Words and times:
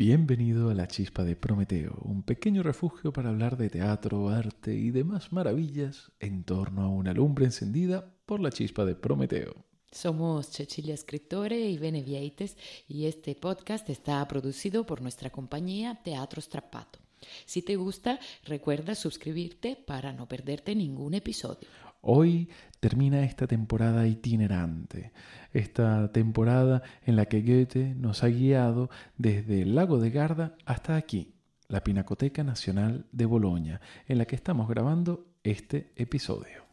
Bienvenido 0.00 0.70
a 0.70 0.74
la 0.74 0.88
Chispa 0.88 1.24
de 1.24 1.36
Prometeo, 1.36 1.94
un 2.00 2.22
pequeño 2.22 2.62
refugio 2.62 3.12
para 3.12 3.28
hablar 3.28 3.58
de 3.58 3.68
teatro, 3.68 4.30
arte 4.30 4.74
y 4.74 4.90
demás 4.92 5.30
maravillas 5.30 6.10
en 6.20 6.42
torno 6.42 6.84
a 6.84 6.88
una 6.88 7.12
lumbre 7.12 7.44
encendida 7.44 8.10
por 8.24 8.40
la 8.40 8.50
Chispa 8.50 8.86
de 8.86 8.94
Prometeo. 8.94 9.66
Somos 9.92 10.46
Cecilia 10.46 10.96
Scrittore 10.96 11.68
y 11.68 11.76
Bene 11.76 12.02
Vieites 12.02 12.56
y 12.88 13.04
este 13.04 13.34
podcast 13.34 13.90
está 13.90 14.26
producido 14.26 14.86
por 14.86 15.02
nuestra 15.02 15.28
compañía 15.28 16.00
Teatro 16.02 16.40
Strappato. 16.40 16.98
Si 17.44 17.60
te 17.60 17.76
gusta, 17.76 18.18
recuerda 18.46 18.94
suscribirte 18.94 19.76
para 19.76 20.14
no 20.14 20.26
perderte 20.26 20.74
ningún 20.74 21.12
episodio. 21.12 21.68
Hoy 22.00 22.48
termina 22.80 23.22
esta 23.24 23.46
temporada 23.46 24.06
itinerante, 24.06 25.12
esta 25.52 26.10
temporada 26.12 26.82
en 27.04 27.16
la 27.16 27.26
que 27.26 27.42
Goethe 27.42 27.94
nos 27.94 28.24
ha 28.24 28.28
guiado 28.28 28.88
desde 29.18 29.62
el 29.62 29.74
lago 29.74 29.98
de 29.98 30.10
Garda 30.10 30.56
hasta 30.64 30.96
aquí, 30.96 31.34
la 31.68 31.84
Pinacoteca 31.84 32.42
Nacional 32.42 33.06
de 33.12 33.26
Boloña, 33.26 33.80
en 34.08 34.18
la 34.18 34.24
que 34.24 34.36
estamos 34.36 34.68
grabando 34.68 35.26
este 35.42 35.92
episodio. 35.96 36.69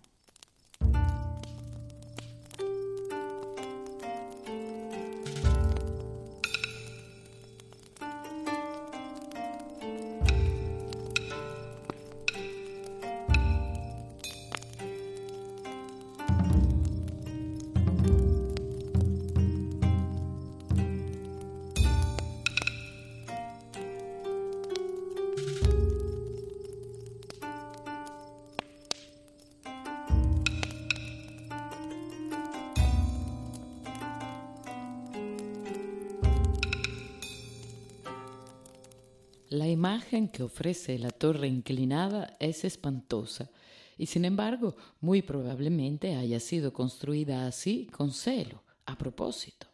La 39.68 39.74
imagen 39.74 40.30
que 40.30 40.44
ofrece 40.44 40.98
la 40.98 41.10
torre 41.10 41.50
inclinada 41.50 42.38
es 42.40 42.64
espantosa 42.64 43.52
y 43.98 44.06
sin 44.06 44.24
embargo 44.24 44.78
muy 45.02 45.22
probablemente 45.22 46.16
haya 46.16 46.40
sido 46.40 46.72
construida 46.72 47.46
así 47.48 47.88
con 47.88 48.14
celo, 48.14 48.64
a 48.86 48.98
propósito. 48.98 49.68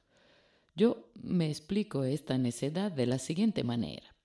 Yo 0.75 1.11
me 1.13 1.47
explico 1.47 2.05
esta 2.05 2.39
necedad 2.39 2.91
de 2.91 3.05
la 3.05 3.19
siguiente 3.19 3.63
manera. 3.63 4.15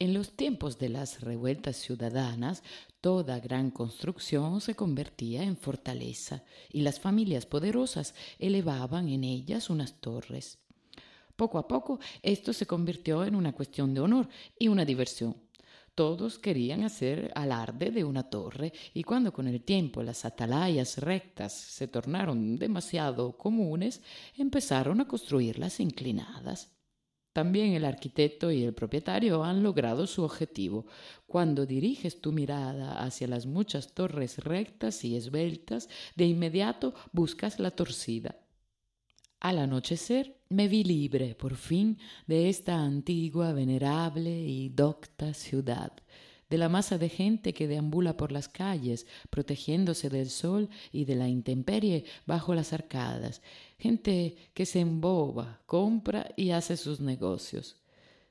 En 0.00 0.14
los 0.14 0.32
tiempos 0.32 0.80
de 0.80 0.88
las 0.88 1.20
revueltas 1.20 1.76
ciudadanas, 1.76 2.64
toda 3.00 3.38
gran 3.38 3.70
construcción 3.70 4.60
se 4.60 4.74
convertía 4.74 5.44
en 5.44 5.56
fortaleza 5.56 6.42
y 6.72 6.80
las 6.80 6.98
familias 6.98 7.46
poderosas 7.46 8.16
elevaban 8.40 9.08
en 9.08 9.22
ellas 9.22 9.70
unas 9.70 10.00
torres. 10.00 10.63
Poco 11.36 11.58
a 11.58 11.66
poco 11.66 11.98
esto 12.22 12.52
se 12.52 12.66
convirtió 12.66 13.24
en 13.24 13.34
una 13.34 13.52
cuestión 13.52 13.92
de 13.92 14.00
honor 14.00 14.28
y 14.58 14.68
una 14.68 14.84
diversión. 14.84 15.36
Todos 15.94 16.40
querían 16.40 16.82
hacer 16.82 17.30
alarde 17.36 17.92
de 17.92 18.02
una 18.02 18.24
torre 18.28 18.72
y 18.94 19.04
cuando 19.04 19.32
con 19.32 19.46
el 19.46 19.62
tiempo 19.62 20.02
las 20.02 20.24
atalayas 20.24 20.98
rectas 20.98 21.52
se 21.52 21.86
tornaron 21.86 22.56
demasiado 22.56 23.36
comunes, 23.36 24.02
empezaron 24.36 25.00
a 25.00 25.06
construirlas 25.06 25.78
inclinadas. 25.78 26.72
También 27.32 27.72
el 27.72 27.84
arquitecto 27.84 28.52
y 28.52 28.62
el 28.62 28.74
propietario 28.74 29.42
han 29.42 29.64
logrado 29.64 30.06
su 30.06 30.22
objetivo. 30.22 30.86
Cuando 31.26 31.66
diriges 31.66 32.20
tu 32.20 32.30
mirada 32.30 33.04
hacia 33.04 33.26
las 33.26 33.46
muchas 33.46 33.92
torres 33.92 34.38
rectas 34.38 35.04
y 35.04 35.16
esbeltas, 35.16 35.88
de 36.14 36.26
inmediato 36.26 36.94
buscas 37.12 37.58
la 37.58 37.72
torcida. 37.72 38.43
Al 39.44 39.58
anochecer 39.58 40.38
me 40.48 40.68
vi 40.68 40.84
libre, 40.84 41.34
por 41.34 41.56
fin, 41.56 41.98
de 42.26 42.48
esta 42.48 42.82
antigua, 42.82 43.52
venerable 43.52 44.30
y 44.30 44.70
docta 44.70 45.34
ciudad, 45.34 45.92
de 46.48 46.56
la 46.56 46.70
masa 46.70 46.96
de 46.96 47.10
gente 47.10 47.52
que 47.52 47.68
deambula 47.68 48.16
por 48.16 48.32
las 48.32 48.48
calles, 48.48 49.06
protegiéndose 49.28 50.08
del 50.08 50.30
sol 50.30 50.70
y 50.92 51.04
de 51.04 51.16
la 51.16 51.28
intemperie 51.28 52.06
bajo 52.24 52.54
las 52.54 52.72
arcadas, 52.72 53.42
gente 53.78 54.34
que 54.54 54.64
se 54.64 54.80
emboba, 54.80 55.60
compra 55.66 56.30
y 56.38 56.52
hace 56.52 56.78
sus 56.78 57.00
negocios. 57.00 57.76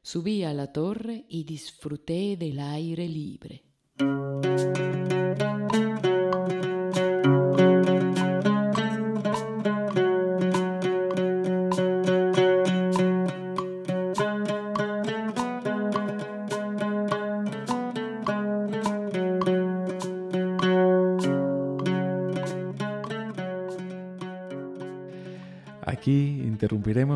Subí 0.01 0.43
a 0.43 0.51
la 0.55 0.73
torre 0.73 1.25
y 1.29 1.43
disfruté 1.43 2.37
del 2.37 2.59
aire 2.59 3.07
libre. 3.07 3.61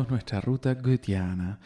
Nuestra 0.08 0.40
ruta 0.40 0.74
goetheana 0.74 1.60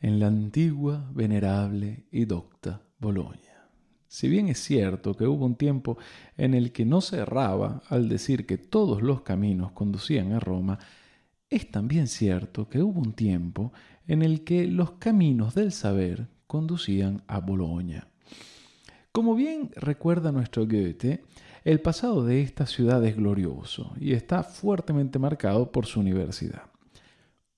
en 0.00 0.20
la 0.20 0.26
antigua, 0.26 1.10
venerable 1.12 2.04
y 2.10 2.24
docta 2.24 2.82
Boloña. 2.98 3.68
Si 4.06 4.28
bien 4.28 4.48
es 4.48 4.58
cierto 4.58 5.14
que 5.14 5.26
hubo 5.26 5.44
un 5.44 5.56
tiempo 5.56 5.98
en 6.36 6.54
el 6.54 6.72
que 6.72 6.84
no 6.84 7.00
se 7.00 7.18
erraba 7.18 7.82
al 7.88 8.08
decir 8.08 8.46
que 8.46 8.58
todos 8.58 9.02
los 9.02 9.22
caminos 9.22 9.72
conducían 9.72 10.32
a 10.32 10.40
Roma, 10.40 10.78
es 11.48 11.70
también 11.70 12.06
cierto 12.06 12.68
que 12.68 12.82
hubo 12.82 13.00
un 13.00 13.12
tiempo 13.14 13.72
en 14.06 14.22
el 14.22 14.44
que 14.44 14.66
los 14.66 14.92
caminos 14.92 15.54
del 15.54 15.72
saber 15.72 16.28
conducían 16.46 17.22
a 17.26 17.40
Boloña. 17.40 18.08
Como 19.10 19.34
bien 19.34 19.70
recuerda 19.74 20.32
nuestro 20.32 20.66
Goethe, 20.66 21.24
el 21.64 21.80
pasado 21.80 22.24
de 22.24 22.42
esta 22.42 22.66
ciudad 22.66 23.04
es 23.04 23.16
glorioso 23.16 23.94
y 23.98 24.12
está 24.12 24.42
fuertemente 24.42 25.18
marcado 25.18 25.72
por 25.72 25.86
su 25.86 26.00
universidad. 26.00 26.73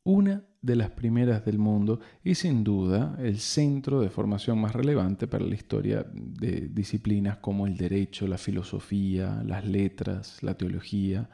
Una 0.07 0.45
de 0.63 0.77
las 0.77 0.91
primeras 0.91 1.45
del 1.45 1.59
mundo 1.59 1.99
y 2.23 2.37
sin 2.37 2.63
duda 2.63 3.17
el 3.19 3.41
centro 3.41 4.01
de 4.01 4.09
formación 4.09 4.57
más 4.61 4.73
relevante 4.73 5.27
para 5.27 5.45
la 5.45 5.57
historia 5.57 6.07
de 6.13 6.69
disciplinas 6.69 7.39
como 7.39 7.67
el 7.67 7.77
derecho, 7.77 8.29
la 8.29 8.39
filosofía, 8.39 9.43
las 9.45 9.65
letras, 9.67 10.45
la 10.45 10.55
teología, 10.55 11.29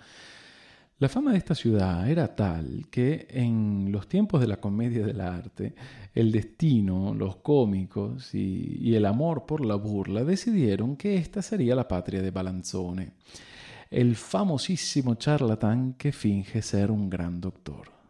la 0.98 1.10
fama 1.10 1.32
de 1.32 1.36
esta 1.38 1.54
ciudad 1.54 2.08
era 2.08 2.34
tal 2.34 2.86
que 2.90 3.26
en 3.28 3.92
los 3.92 4.08
tiempos 4.08 4.40
de 4.40 4.46
la 4.46 4.58
comedia 4.58 5.04
del 5.04 5.20
arte, 5.20 5.74
el 6.14 6.32
destino, 6.32 7.12
los 7.12 7.36
cómicos 7.36 8.34
y, 8.34 8.94
el 8.94 9.04
amor 9.04 9.44
por 9.44 9.66
la 9.66 9.74
burla 9.74 10.24
decidieron 10.24 10.96
que 10.96 11.16
esta 11.16 11.42
sería 11.42 11.74
la 11.74 11.88
patria 11.88 12.22
de 12.22 12.30
Balanzone, 12.30 13.12
el 13.90 14.16
famosísimo 14.16 15.16
charlatán 15.16 15.92
que 15.92 16.10
finge 16.10 16.62
ser 16.62 16.90
un 16.90 17.10
gran 17.10 17.38
doctor. 17.38 18.01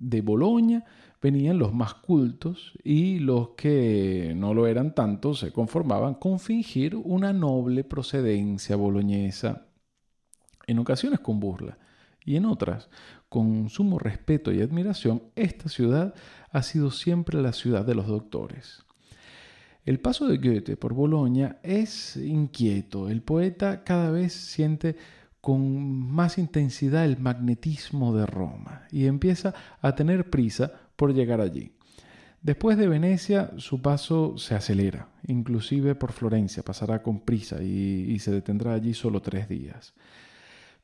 De 0.00 0.22
Boloña 0.22 0.84
venían 1.20 1.58
los 1.58 1.74
más 1.74 1.92
cultos 1.94 2.72
y 2.82 3.18
los 3.18 3.50
que 3.50 4.32
no 4.34 4.54
lo 4.54 4.66
eran 4.66 4.94
tanto 4.94 5.34
se 5.34 5.52
conformaban 5.52 6.14
con 6.14 6.40
fingir 6.40 6.96
una 6.96 7.34
noble 7.34 7.84
procedencia 7.84 8.76
boloñesa, 8.76 9.66
en 10.66 10.78
ocasiones 10.78 11.20
con 11.20 11.38
burla 11.38 11.78
y 12.24 12.36
en 12.36 12.46
otras, 12.46 12.88
con 13.28 13.68
sumo 13.68 13.98
respeto 13.98 14.52
y 14.52 14.62
admiración, 14.62 15.22
esta 15.36 15.68
ciudad 15.68 16.14
ha 16.50 16.62
sido 16.62 16.90
siempre 16.90 17.42
la 17.42 17.52
ciudad 17.52 17.84
de 17.84 17.94
los 17.94 18.06
doctores. 18.06 18.84
El 19.84 20.00
paso 20.00 20.28
de 20.28 20.38
Goethe 20.38 20.76
por 20.76 20.94
Boloña 20.94 21.58
es 21.62 22.16
inquieto. 22.16 23.08
El 23.08 23.22
poeta 23.22 23.82
cada 23.82 24.10
vez 24.10 24.32
siente 24.32 24.96
con 25.40 26.12
más 26.12 26.38
intensidad 26.38 27.04
el 27.04 27.18
magnetismo 27.18 28.14
de 28.14 28.26
Roma 28.26 28.82
y 28.90 29.06
empieza 29.06 29.54
a 29.80 29.94
tener 29.94 30.28
prisa 30.28 30.72
por 30.96 31.14
llegar 31.14 31.40
allí. 31.40 31.72
Después 32.42 32.78
de 32.78 32.88
Venecia, 32.88 33.52
su 33.58 33.82
paso 33.82 34.38
se 34.38 34.54
acelera, 34.54 35.08
inclusive 35.26 35.94
por 35.94 36.12
Florencia, 36.12 36.62
pasará 36.62 37.02
con 37.02 37.20
prisa 37.20 37.62
y, 37.62 38.06
y 38.08 38.18
se 38.18 38.30
detendrá 38.30 38.72
allí 38.72 38.94
solo 38.94 39.20
tres 39.20 39.48
días. 39.48 39.94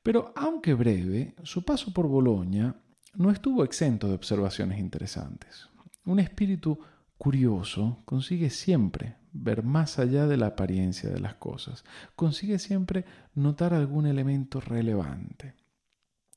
Pero 0.03 0.32
aunque 0.37 0.75
breve, 0.75 1.35
su 1.43 1.64
paso 1.64 1.93
por 1.93 2.06
Boloña 2.09 2.76
no 3.14 3.31
estuvo 3.31 3.64
exento 3.64 4.09
de 4.09 4.14
observaciones 4.14 4.79
interesantes. 4.79 5.69
Un 6.05 6.20
espíritu 6.20 6.79
curioso 7.19 8.03
consigue 8.05 8.51
siempre 8.51 9.17
ver 9.33 9.63
más 9.63 9.99
allá 9.99 10.27
de 10.27 10.37
la 10.37 10.49
apariencia 10.49 11.11
de 11.11 11.21
las 11.21 11.35
cosas, 11.35 11.85
consigue 12.15 12.59
siempre 12.59 13.05
notar 13.35 13.75
algún 13.75 14.07
elemento 14.07 14.61
relevante. 14.61 15.55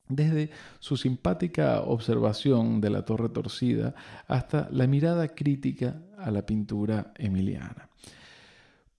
Desde 0.08 0.50
su 0.80 0.98
simpática 0.98 1.82
observación 1.82 2.82
de 2.82 2.90
la 2.90 3.06
torre 3.06 3.30
torcida 3.30 3.94
hasta 4.28 4.68
la 4.72 4.88
mirada 4.88 5.28
crítica 5.30 6.02
a 6.18 6.32
la 6.32 6.46
pintura 6.46 7.14
emiliana. 7.16 7.90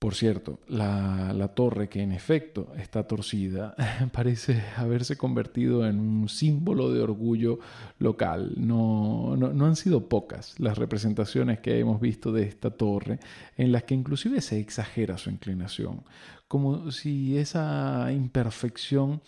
Por 0.01 0.15
cierto, 0.15 0.61
la, 0.67 1.53
torre, 1.55 1.91
que 1.91 2.01
en 2.01 2.13
efecto 2.13 2.73
está 2.79 3.07
torcida, 3.07 3.75
parece 4.15 4.65
haberse 4.79 5.19
convertido 5.19 5.87
en 5.87 6.01
un 6.01 6.31
símbolo 6.31 6.91
de 6.91 7.03
orgullo 7.03 7.59
local. 7.99 8.55
No, 8.57 9.37
no, 9.37 9.67
han 9.67 9.77
sido 9.77 10.09
pocas 10.09 10.59
las 10.59 10.79
representaciones 10.79 11.61
que 11.61 11.79
hemos 11.79 12.01
visto 12.01 12.33
de 12.33 12.45
esta 12.45 12.71
torre, 12.71 13.21
en 13.59 13.73
las 13.73 13.83
que 13.83 13.95
inclusive 13.95 14.41
se 14.41 14.59
exagera 14.59 15.19
su 15.19 15.29
inclinación, 15.29 16.03
como 16.49 16.91
si 16.93 17.37
esa 17.37 18.11
imperfección 18.11 19.21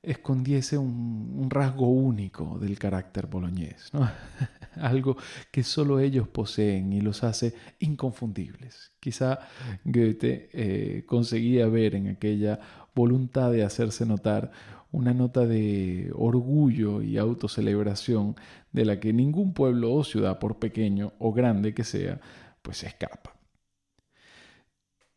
escondiese 0.00 0.78
un, 0.78 1.48
rasgo 1.50 1.88
único 1.88 2.56
del 2.60 2.78
carácter 2.78 3.26
boloñés, 3.26 3.90
algo 4.80 5.16
que 5.50 5.62
solo 5.62 6.00
ellos 6.00 6.28
poseen 6.28 6.92
y 6.92 7.00
los 7.00 7.24
hace 7.24 7.54
inconfundibles. 7.78 8.92
Quizá 9.00 9.40
Goethe 9.84 10.50
eh, 10.52 11.04
conseguía 11.06 11.66
ver 11.68 11.94
en 11.94 12.08
aquella 12.08 12.60
voluntad 12.94 13.50
de 13.50 13.64
hacerse 13.64 14.06
notar 14.06 14.50
una 14.92 15.12
nota 15.12 15.44
de 15.44 16.12
orgullo 16.14 17.02
y 17.02 17.18
autocelebración 17.18 18.36
de 18.72 18.84
la 18.84 19.00
que 19.00 19.12
ningún 19.12 19.52
pueblo 19.52 19.92
o 19.92 20.04
ciudad, 20.04 20.38
por 20.38 20.58
pequeño 20.60 21.12
o 21.18 21.32
grande 21.32 21.74
que 21.74 21.82
sea, 21.82 22.20
pues 22.62 22.84
escapa. 22.84 23.34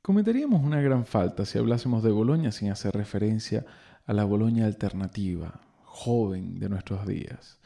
Cometeríamos 0.02 0.64
una 0.64 0.82
gran 0.82 1.06
falta 1.06 1.46
si 1.46 1.60
hablásemos 1.60 2.02
de 2.02 2.12
Boloña 2.12 2.52
sin 2.52 2.72
hacer 2.72 2.94
referencia 2.96 3.66
a 4.06 4.14
la 4.14 4.24
Boloña 4.24 4.66
alternativa, 4.66 5.62
joven 5.84 6.60
de 6.60 6.70
nuestros 6.70 7.06
días. 7.06 7.60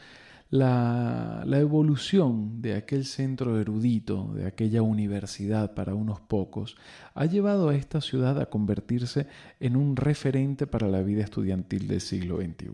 La, 0.51 1.45
evolución 1.49 2.61
de 2.61 2.75
aquel 2.75 3.05
centro 3.05 3.57
erudito, 3.57 4.33
de 4.33 4.45
aquella 4.45 4.81
universidad 4.81 5.73
para 5.73 5.95
unos 5.95 6.19
pocos, 6.19 6.75
ha 7.13 7.25
llevado 7.25 7.69
a 7.69 7.75
esta 7.75 8.01
ciudad 8.01 8.37
a 8.37 8.47
convertirse 8.47 9.27
en 9.61 9.77
un 9.77 9.95
referente 9.95 10.67
para 10.67 10.89
la 10.89 11.03
vida 11.03 11.23
estudiantil 11.23 11.87
del 11.87 12.01
siglo 12.01 12.35
XXI. 12.35 12.69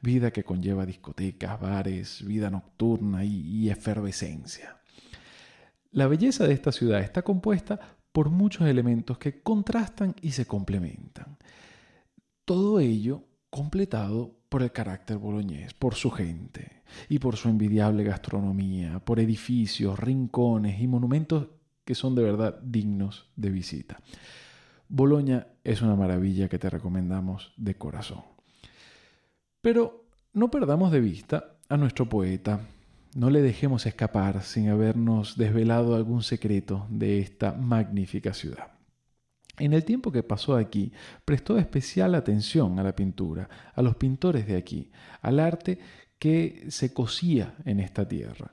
Vida 0.00 0.30
que 0.30 0.42
conlleva 0.42 0.86
discotecas, 0.86 1.60
bares, 1.60 2.24
vida 2.24 2.48
nocturna 2.48 3.26
y, 3.26 3.42
y 3.42 3.68
efervescencia. 3.68 4.78
La 5.90 6.06
belleza 6.06 6.46
de 6.46 6.54
esta 6.54 6.72
ciudad 6.72 7.00
está 7.00 7.20
compuesta 7.20 7.78
por 8.12 8.30
muchos 8.30 8.66
elementos 8.66 9.18
que 9.18 9.42
contrastan 9.42 10.14
y 10.22 10.30
se 10.30 10.46
complementan. 10.46 11.36
Todo 12.46 12.80
ello 12.80 13.24
completado 13.50 14.41
por 14.52 14.62
el 14.62 14.70
carácter 14.70 15.16
boloñés, 15.16 15.72
por 15.72 15.94
su 15.94 16.10
gente 16.10 16.82
y 17.08 17.18
por 17.18 17.36
su 17.36 17.48
envidiable 17.48 18.04
gastronomía, 18.04 18.98
por 18.98 19.18
edificios, 19.18 19.98
rincones 19.98 20.78
y 20.78 20.86
monumentos 20.86 21.46
que 21.86 21.94
son 21.94 22.14
de 22.14 22.22
verdad 22.22 22.60
dignos 22.62 23.30
de 23.34 23.48
visita. 23.48 23.98
Boloña 24.90 25.46
es 25.64 25.80
una 25.80 25.96
maravilla 25.96 26.50
que 26.50 26.58
te 26.58 26.68
recomendamos 26.68 27.54
de 27.56 27.76
corazón. 27.76 28.24
Pero 29.62 30.04
no 30.34 30.50
perdamos 30.50 30.92
de 30.92 31.00
vista 31.00 31.56
a 31.70 31.78
nuestro 31.78 32.10
poeta, 32.10 32.60
no 33.14 33.30
le 33.30 33.40
dejemos 33.40 33.86
escapar 33.86 34.42
sin 34.42 34.68
habernos 34.68 35.38
desvelado 35.38 35.96
algún 35.96 36.22
secreto 36.22 36.86
de 36.90 37.20
esta 37.20 37.52
magnífica 37.52 38.34
ciudad. 38.34 38.81
En 39.62 39.74
el 39.74 39.84
tiempo 39.84 40.10
que 40.10 40.24
pasó 40.24 40.56
aquí, 40.56 40.90
prestó 41.24 41.56
especial 41.56 42.16
atención 42.16 42.80
a 42.80 42.82
la 42.82 42.96
pintura, 42.96 43.48
a 43.72 43.80
los 43.80 43.94
pintores 43.94 44.44
de 44.48 44.56
aquí, 44.56 44.90
al 45.20 45.38
arte 45.38 45.78
que 46.18 46.66
se 46.68 46.92
cosía 46.92 47.54
en 47.64 47.78
esta 47.78 48.08
tierra. 48.08 48.52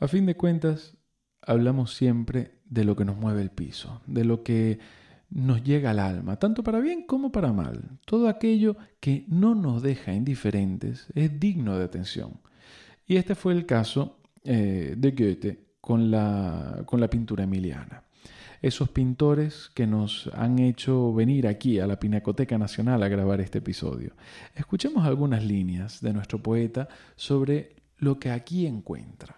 A 0.00 0.08
fin 0.08 0.24
de 0.24 0.34
cuentas, 0.34 0.96
hablamos 1.42 1.92
siempre 1.92 2.52
de 2.64 2.84
lo 2.84 2.96
que 2.96 3.04
nos 3.04 3.18
mueve 3.18 3.42
el 3.42 3.50
piso, 3.50 4.00
de 4.06 4.24
lo 4.24 4.42
que 4.42 4.78
nos 5.28 5.62
llega 5.62 5.90
al 5.90 5.98
alma, 5.98 6.38
tanto 6.38 6.62
para 6.62 6.80
bien 6.80 7.02
como 7.02 7.30
para 7.30 7.52
mal. 7.52 7.98
Todo 8.06 8.30
aquello 8.30 8.78
que 9.00 9.26
no 9.28 9.54
nos 9.54 9.82
deja 9.82 10.14
indiferentes 10.14 11.08
es 11.14 11.38
digno 11.38 11.76
de 11.76 11.84
atención. 11.84 12.40
Y 13.06 13.16
este 13.16 13.34
fue 13.34 13.52
el 13.52 13.66
caso 13.66 14.18
eh, 14.44 14.94
de 14.96 15.10
Goethe 15.10 15.66
con 15.78 16.10
la, 16.10 16.84
con 16.86 17.00
la 17.00 17.10
pintura 17.10 17.44
emiliana 17.44 18.05
esos 18.62 18.88
pintores 18.88 19.70
que 19.74 19.86
nos 19.86 20.30
han 20.34 20.58
hecho 20.58 21.12
venir 21.12 21.46
aquí 21.46 21.78
a 21.78 21.86
la 21.86 21.98
Pinacoteca 21.98 22.58
Nacional 22.58 23.02
a 23.02 23.08
grabar 23.08 23.40
este 23.40 23.58
episodio. 23.58 24.12
Escuchemos 24.54 25.06
algunas 25.06 25.44
líneas 25.44 26.00
de 26.00 26.12
nuestro 26.12 26.42
poeta 26.42 26.88
sobre 27.16 27.76
lo 27.98 28.18
que 28.18 28.30
aquí 28.30 28.66
encuentra. 28.66 29.36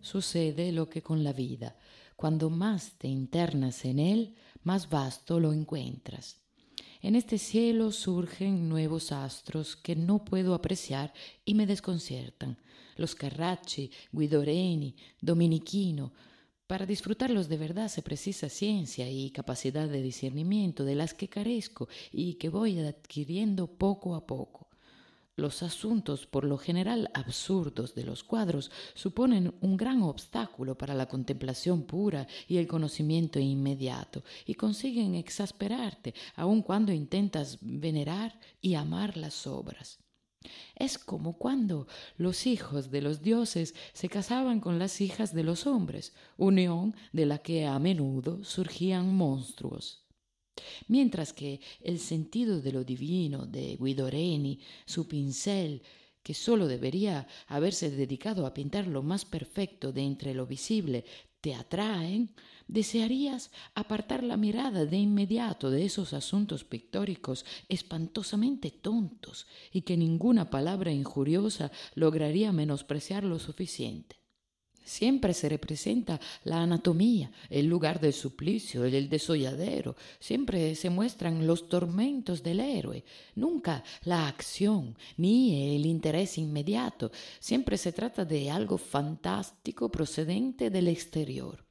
Sucede 0.00 0.72
lo 0.72 0.88
que 0.88 1.02
con 1.02 1.24
la 1.24 1.32
vida. 1.32 1.76
Cuando 2.16 2.50
más 2.50 2.92
te 2.98 3.08
internas 3.08 3.84
en 3.84 3.98
él, 3.98 4.34
más 4.62 4.88
vasto 4.88 5.40
lo 5.40 5.52
encuentras. 5.52 6.42
En 7.00 7.16
este 7.16 7.38
cielo 7.38 7.90
surgen 7.90 8.68
nuevos 8.68 9.10
astros 9.10 9.74
que 9.74 9.96
no 9.96 10.24
puedo 10.24 10.54
apreciar 10.54 11.12
y 11.44 11.54
me 11.54 11.66
desconciertan. 11.66 12.58
Los 12.96 13.16
Carracci, 13.16 13.90
Guidoreni, 14.12 14.94
Dominiquino. 15.20 16.12
Para 16.68 16.86
disfrutarlos 16.86 17.48
de 17.48 17.56
verdad 17.56 17.88
se 17.88 18.02
precisa 18.02 18.48
ciencia 18.48 19.10
y 19.10 19.30
capacidad 19.30 19.88
de 19.88 20.00
discernimiento 20.00 20.84
de 20.84 20.94
las 20.94 21.12
que 21.12 21.28
carezco 21.28 21.88
y 22.12 22.34
que 22.34 22.48
voy 22.48 22.78
adquiriendo 22.78 23.66
poco 23.66 24.14
a 24.14 24.24
poco. 24.24 24.61
Los 25.34 25.62
asuntos, 25.62 26.26
por 26.26 26.44
lo 26.44 26.58
general 26.58 27.10
absurdos 27.14 27.94
de 27.94 28.04
los 28.04 28.22
cuadros, 28.22 28.70
suponen 28.92 29.54
un 29.62 29.78
gran 29.78 30.02
obstáculo 30.02 30.76
para 30.76 30.94
la 30.94 31.06
contemplación 31.06 31.84
pura 31.84 32.26
y 32.46 32.58
el 32.58 32.66
conocimiento 32.66 33.38
inmediato, 33.38 34.24
y 34.44 34.54
consiguen 34.54 35.14
exasperarte 35.14 36.12
aun 36.36 36.60
cuando 36.60 36.92
intentas 36.92 37.56
venerar 37.62 38.38
y 38.60 38.74
amar 38.74 39.16
las 39.16 39.46
obras. 39.46 39.98
Es 40.74 40.98
como 40.98 41.38
cuando 41.38 41.86
los 42.18 42.46
hijos 42.46 42.90
de 42.90 43.00
los 43.00 43.22
dioses 43.22 43.74
se 43.94 44.10
casaban 44.10 44.60
con 44.60 44.78
las 44.78 45.00
hijas 45.00 45.32
de 45.32 45.44
los 45.44 45.66
hombres, 45.66 46.12
unión 46.36 46.94
de 47.12 47.24
la 47.24 47.38
que 47.38 47.64
a 47.66 47.78
menudo 47.78 48.44
surgían 48.44 49.14
monstruos. 49.14 50.01
Mientras 50.88 51.32
que 51.32 51.60
el 51.80 51.98
sentido 51.98 52.60
de 52.60 52.72
lo 52.72 52.84
divino 52.84 53.46
de 53.46 53.76
Guidoreni, 53.80 54.60
su 54.84 55.08
pincel, 55.08 55.82
que 56.22 56.34
sólo 56.34 56.66
debería 56.68 57.26
haberse 57.48 57.90
dedicado 57.90 58.46
a 58.46 58.54
pintar 58.54 58.86
lo 58.86 59.02
más 59.02 59.24
perfecto 59.24 59.92
de 59.92 60.02
entre 60.02 60.34
lo 60.34 60.46
visible, 60.46 61.04
te 61.40 61.54
atraen, 61.54 62.30
desearías 62.68 63.50
apartar 63.74 64.22
la 64.22 64.36
mirada 64.36 64.86
de 64.86 64.96
inmediato 64.96 65.70
de 65.70 65.84
esos 65.84 66.12
asuntos 66.12 66.62
pictóricos 66.64 67.44
espantosamente 67.68 68.70
tontos 68.70 69.48
y 69.72 69.82
que 69.82 69.96
ninguna 69.96 70.50
palabra 70.50 70.92
injuriosa 70.92 71.72
lograría 71.96 72.52
menospreciar 72.52 73.24
lo 73.24 73.40
suficiente. 73.40 74.21
Siempre 74.84 75.32
se 75.32 75.48
representa 75.48 76.20
la 76.44 76.62
anatomía, 76.62 77.30
el 77.48 77.66
lugar 77.66 78.00
del 78.00 78.12
suplicio, 78.12 78.84
el 78.84 79.08
desolladero. 79.08 79.96
Siempre 80.18 80.74
se 80.74 80.90
muestran 80.90 81.46
los 81.46 81.68
tormentos 81.68 82.42
del 82.42 82.60
héroe. 82.60 83.04
Nunca 83.34 83.84
la 84.04 84.26
acción 84.26 84.96
ni 85.16 85.76
el 85.76 85.86
interés 85.86 86.36
inmediato. 86.36 87.12
Siempre 87.38 87.78
se 87.78 87.92
trata 87.92 88.24
de 88.24 88.50
algo 88.50 88.76
fantástico 88.76 89.90
procedente 89.90 90.70
del 90.70 90.88
exterior. 90.88 91.64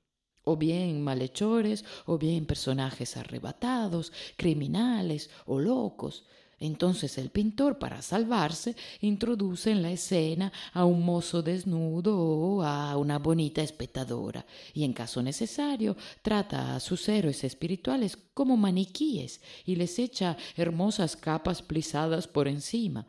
O 0.44 0.58
bien 0.58 1.04
malhechores, 1.04 1.86
o 2.06 2.18
bien 2.18 2.46
personajes 2.46 3.16
arrebatados, 3.18 4.12
criminales 4.38 5.30
o 5.46 5.60
locos. 5.60 6.26
Entonces 6.62 7.18
el 7.18 7.32
pintor, 7.32 7.80
para 7.80 8.04
salvarse, 8.04 8.76
introduce 9.02 9.72
en 9.72 9.82
la 9.82 9.92
escena 9.92 10.54
a 10.74 10.86
un 10.86 11.04
mozo 11.04 11.42
desnudo 11.42 12.16
o 12.16 12.62
a 12.62 12.96
una 12.98 13.18
bonita 13.18 13.64
espectadora, 13.64 14.46
y 14.72 14.84
en 14.84 14.94
caso 14.94 15.24
necesario 15.24 15.98
trata 16.22 16.76
a 16.76 16.80
sus 16.80 17.10
héroes 17.10 17.44
espirituales 17.44 18.16
como 18.36 18.58
maniquíes 18.58 19.42
y 19.66 19.76
les 19.76 19.98
echa 19.98 20.38
hermosas 20.56 21.18
capas 21.18 21.64
plisadas 21.64 22.28
por 22.28 22.48
encima. 22.48 23.08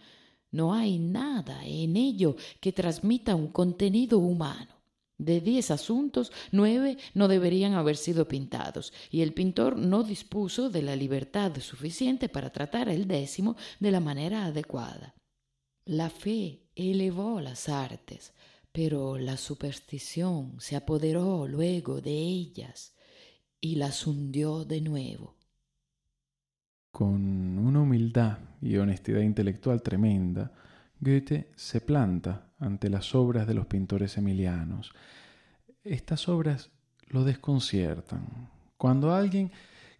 No 0.50 0.72
hay 0.72 0.98
nada 0.98 1.62
en 1.66 1.98
ello 1.98 2.36
que 2.58 2.72
transmita 2.72 3.34
un 3.34 3.48
contenido 3.48 4.18
humano. 4.18 4.81
De 5.22 5.40
diez 5.40 5.70
asuntos, 5.70 6.32
nueve 6.50 6.98
no 7.14 7.28
deberían 7.28 7.74
haber 7.74 7.96
sido 7.96 8.26
pintados, 8.26 8.92
y 9.08 9.20
el 9.20 9.32
pintor 9.32 9.78
no 9.78 10.02
dispuso 10.02 10.68
de 10.68 10.82
la 10.82 10.96
libertad 10.96 11.56
suficiente 11.60 12.28
para 12.28 12.50
tratar 12.50 12.88
el 12.88 13.06
décimo 13.06 13.56
de 13.78 13.92
la 13.92 14.00
manera 14.00 14.46
adecuada. 14.46 15.14
La 15.84 16.10
fe 16.10 16.66
elevó 16.74 17.40
las 17.40 17.68
artes, 17.68 18.32
pero 18.72 19.16
la 19.16 19.36
superstición 19.36 20.56
se 20.58 20.74
apoderó 20.74 21.46
luego 21.46 22.00
de 22.00 22.18
ellas 22.18 22.96
y 23.60 23.76
las 23.76 24.04
hundió 24.08 24.64
de 24.64 24.80
nuevo. 24.80 25.36
Con 26.90 27.60
una 27.60 27.80
humildad 27.80 28.38
y 28.60 28.76
honestidad 28.76 29.20
intelectual 29.20 29.82
tremenda, 29.82 30.52
Goethe 30.98 31.52
se 31.54 31.80
planta 31.80 32.51
ante 32.62 32.88
las 32.88 33.14
obras 33.14 33.46
de 33.46 33.54
los 33.54 33.66
pintores 33.66 34.16
emilianos. 34.16 34.92
Estas 35.82 36.28
obras 36.28 36.70
lo 37.08 37.24
desconciertan. 37.24 38.48
Cuando 38.78 39.12
alguien 39.12 39.50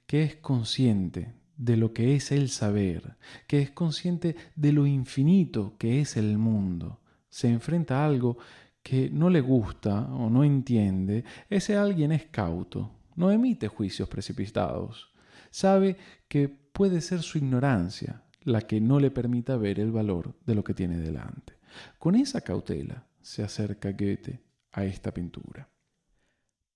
que 0.07 0.23
es 0.23 0.37
consciente 0.37 1.35
de 1.57 1.76
lo 1.76 1.92
que 1.92 2.14
es 2.14 2.31
el 2.31 2.49
saber, 2.49 3.16
que 3.49 3.61
es 3.61 3.73
consciente 3.73 4.37
de 4.54 4.73
lo 4.73 4.87
infinito 4.87 5.75
que 5.76 6.00
es 6.00 6.16
el 6.16 6.38
mundo, 6.38 7.00
se 7.28 7.49
enfrenta 7.49 7.99
a 7.99 8.07
algo 8.07 8.38
que 8.83 9.11
no 9.11 9.28
le 9.28 9.40
gusta 9.40 10.02
o 10.12 10.31
no 10.31 10.45
entiende, 10.45 11.25
ese 11.50 11.76
alguien 11.76 12.12
es 12.12 12.26
cauto, 12.26 12.90
no 13.16 13.31
emite 13.31 13.69
juicios 13.69 14.09
precipitados, 14.09 15.12
sabe 15.50 15.97
que 16.28 16.49
puede 16.49 17.00
ser 17.00 17.23
su 17.23 17.38
ignorancia 17.38 18.23
la 18.45 18.61
que 18.62 18.81
no 18.81 19.00
le 19.00 19.11
permita 19.11 19.57
ver 19.57 19.81
el 19.81 19.92
valor 19.92 20.35
de 20.47 20.54
lo 20.54 20.64
que 20.64 20.75
tiene 20.75 20.99
delante. 20.99 21.62
Con 21.98 22.14
esa 22.14 22.40
cautela 22.40 23.06
se 23.20 23.42
acerca 23.42 23.92
Goethe 23.92 24.42
a 24.72 24.84
esta 24.84 25.12
pintura. 25.12 25.68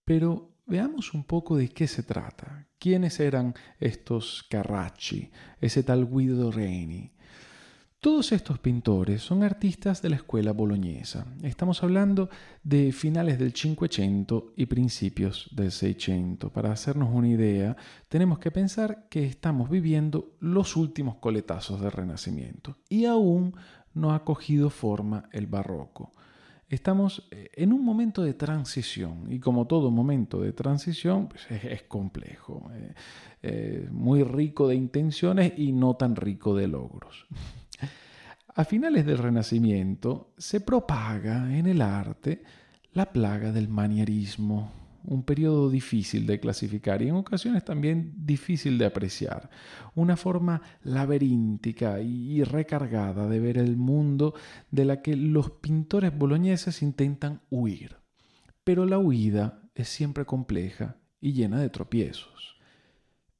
Pero 0.04 0.56
veamos 0.66 1.14
un 1.14 1.24
poco 1.24 1.56
de 1.56 1.68
qué 1.68 1.86
se 1.86 2.02
trata. 2.02 2.68
¿Quiénes 2.78 3.18
eran 3.20 3.54
estos 3.80 4.44
Carracci, 4.48 5.30
ese 5.60 5.82
tal 5.82 6.06
Guido 6.06 6.50
Reni? 6.50 7.12
Todos 7.98 8.30
estos 8.30 8.60
pintores 8.60 9.22
son 9.22 9.42
artistas 9.42 10.00
de 10.00 10.10
la 10.10 10.16
escuela 10.16 10.52
boloñesa. 10.52 11.26
Estamos 11.42 11.82
hablando 11.82 12.28
de 12.62 12.92
finales 12.92 13.38
del 13.38 13.52
Cinquecento 13.52 14.52
y 14.54 14.66
principios 14.66 15.48
del 15.50 15.72
Seicento. 15.72 16.52
Para 16.52 16.70
hacernos 16.70 17.08
una 17.12 17.28
idea, 17.28 17.76
tenemos 18.08 18.38
que 18.38 18.52
pensar 18.52 19.08
que 19.08 19.24
estamos 19.24 19.70
viviendo 19.70 20.36
los 20.38 20.76
últimos 20.76 21.16
coletazos 21.16 21.80
del 21.80 21.90
Renacimiento 21.90 22.78
y 22.88 23.06
aún 23.06 23.56
no 23.96 24.12
ha 24.14 24.24
cogido 24.24 24.70
forma 24.70 25.28
el 25.32 25.46
barroco. 25.46 26.12
Estamos 26.68 27.28
eh, 27.30 27.48
en 27.54 27.72
un 27.72 27.84
momento 27.84 28.22
de 28.22 28.34
transición 28.34 29.32
y 29.32 29.38
como 29.38 29.66
todo 29.66 29.90
momento 29.90 30.40
de 30.40 30.52
transición 30.52 31.28
pues, 31.28 31.50
es, 31.50 31.82
complejo, 31.84 32.70
eh, 32.74 32.94
eh, 33.42 33.88
muy 33.90 34.22
rico 34.24 34.68
de 34.68 34.74
intenciones 34.74 35.52
y 35.56 35.72
no 35.72 35.94
tan 35.94 36.16
rico 36.16 36.54
de 36.54 36.68
logros. 36.68 37.26
A 38.54 38.64
finales 38.64 39.04
del 39.06 39.18
Renacimiento 39.18 40.32
se 40.38 40.60
propaga 40.60 41.56
en 41.56 41.66
el 41.66 41.82
arte 41.82 42.42
la 42.94 43.12
plaga 43.12 43.52
del 43.52 43.68
manierismo, 43.68 44.72
un 45.06 45.22
periodo 45.22 45.70
difícil 45.70 46.26
de 46.26 46.40
clasificar 46.40 47.02
y 47.02 47.08
en 47.08 47.16
ocasiones 47.16 47.64
también 47.64 48.12
difícil 48.16 48.78
de 48.78 48.86
apreciar, 48.86 49.50
una 49.94 50.16
forma 50.16 50.62
laberíntica 50.82 52.00
y 52.00 52.42
recargada 52.44 53.28
de 53.28 53.40
ver 53.40 53.58
el 53.58 53.76
mundo 53.76 54.34
de 54.70 54.84
la 54.84 55.02
que 55.02 55.16
los 55.16 55.50
pintores 55.50 56.16
boloñeses 56.16 56.82
intentan 56.82 57.40
huir. 57.50 57.96
Pero 58.64 58.84
la 58.84 58.98
huida 58.98 59.62
es 59.74 59.88
siempre 59.88 60.24
compleja 60.24 60.96
y 61.20 61.32
llena 61.32 61.60
de 61.60 61.70
tropiezos. 61.70 62.56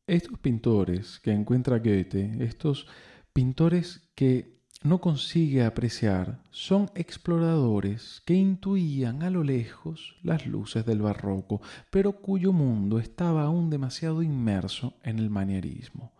Estos 0.07 0.39
pintores 0.39 1.19
que 1.19 1.33
encuentra 1.33 1.79
Goethe, 1.79 2.45
estos 2.45 2.87
pintores 3.33 4.09
que 4.15 4.56
no 4.83 5.01
consigue 5.01 5.65
apreciar 5.65 6.39
son 6.51 6.91
exploradores 6.95 8.23
que 8.25 8.35
intuían 8.35 9.23
a 9.23 9.31
lo 9.31 9.43
lejos 9.43 10.17
las 10.23 10.47
luces 10.47 10.85
del 10.85 11.03
barroco, 11.03 11.61
pero 11.91 12.13
cuyo 12.13 12.53
mundo 12.53 12.99
estaba 12.99 13.45
aún 13.45 13.71
demasiado 13.71 14.23
inmerso 14.23 14.95
en 15.03 15.19
el 15.19 15.31
manierismo. 15.31 16.13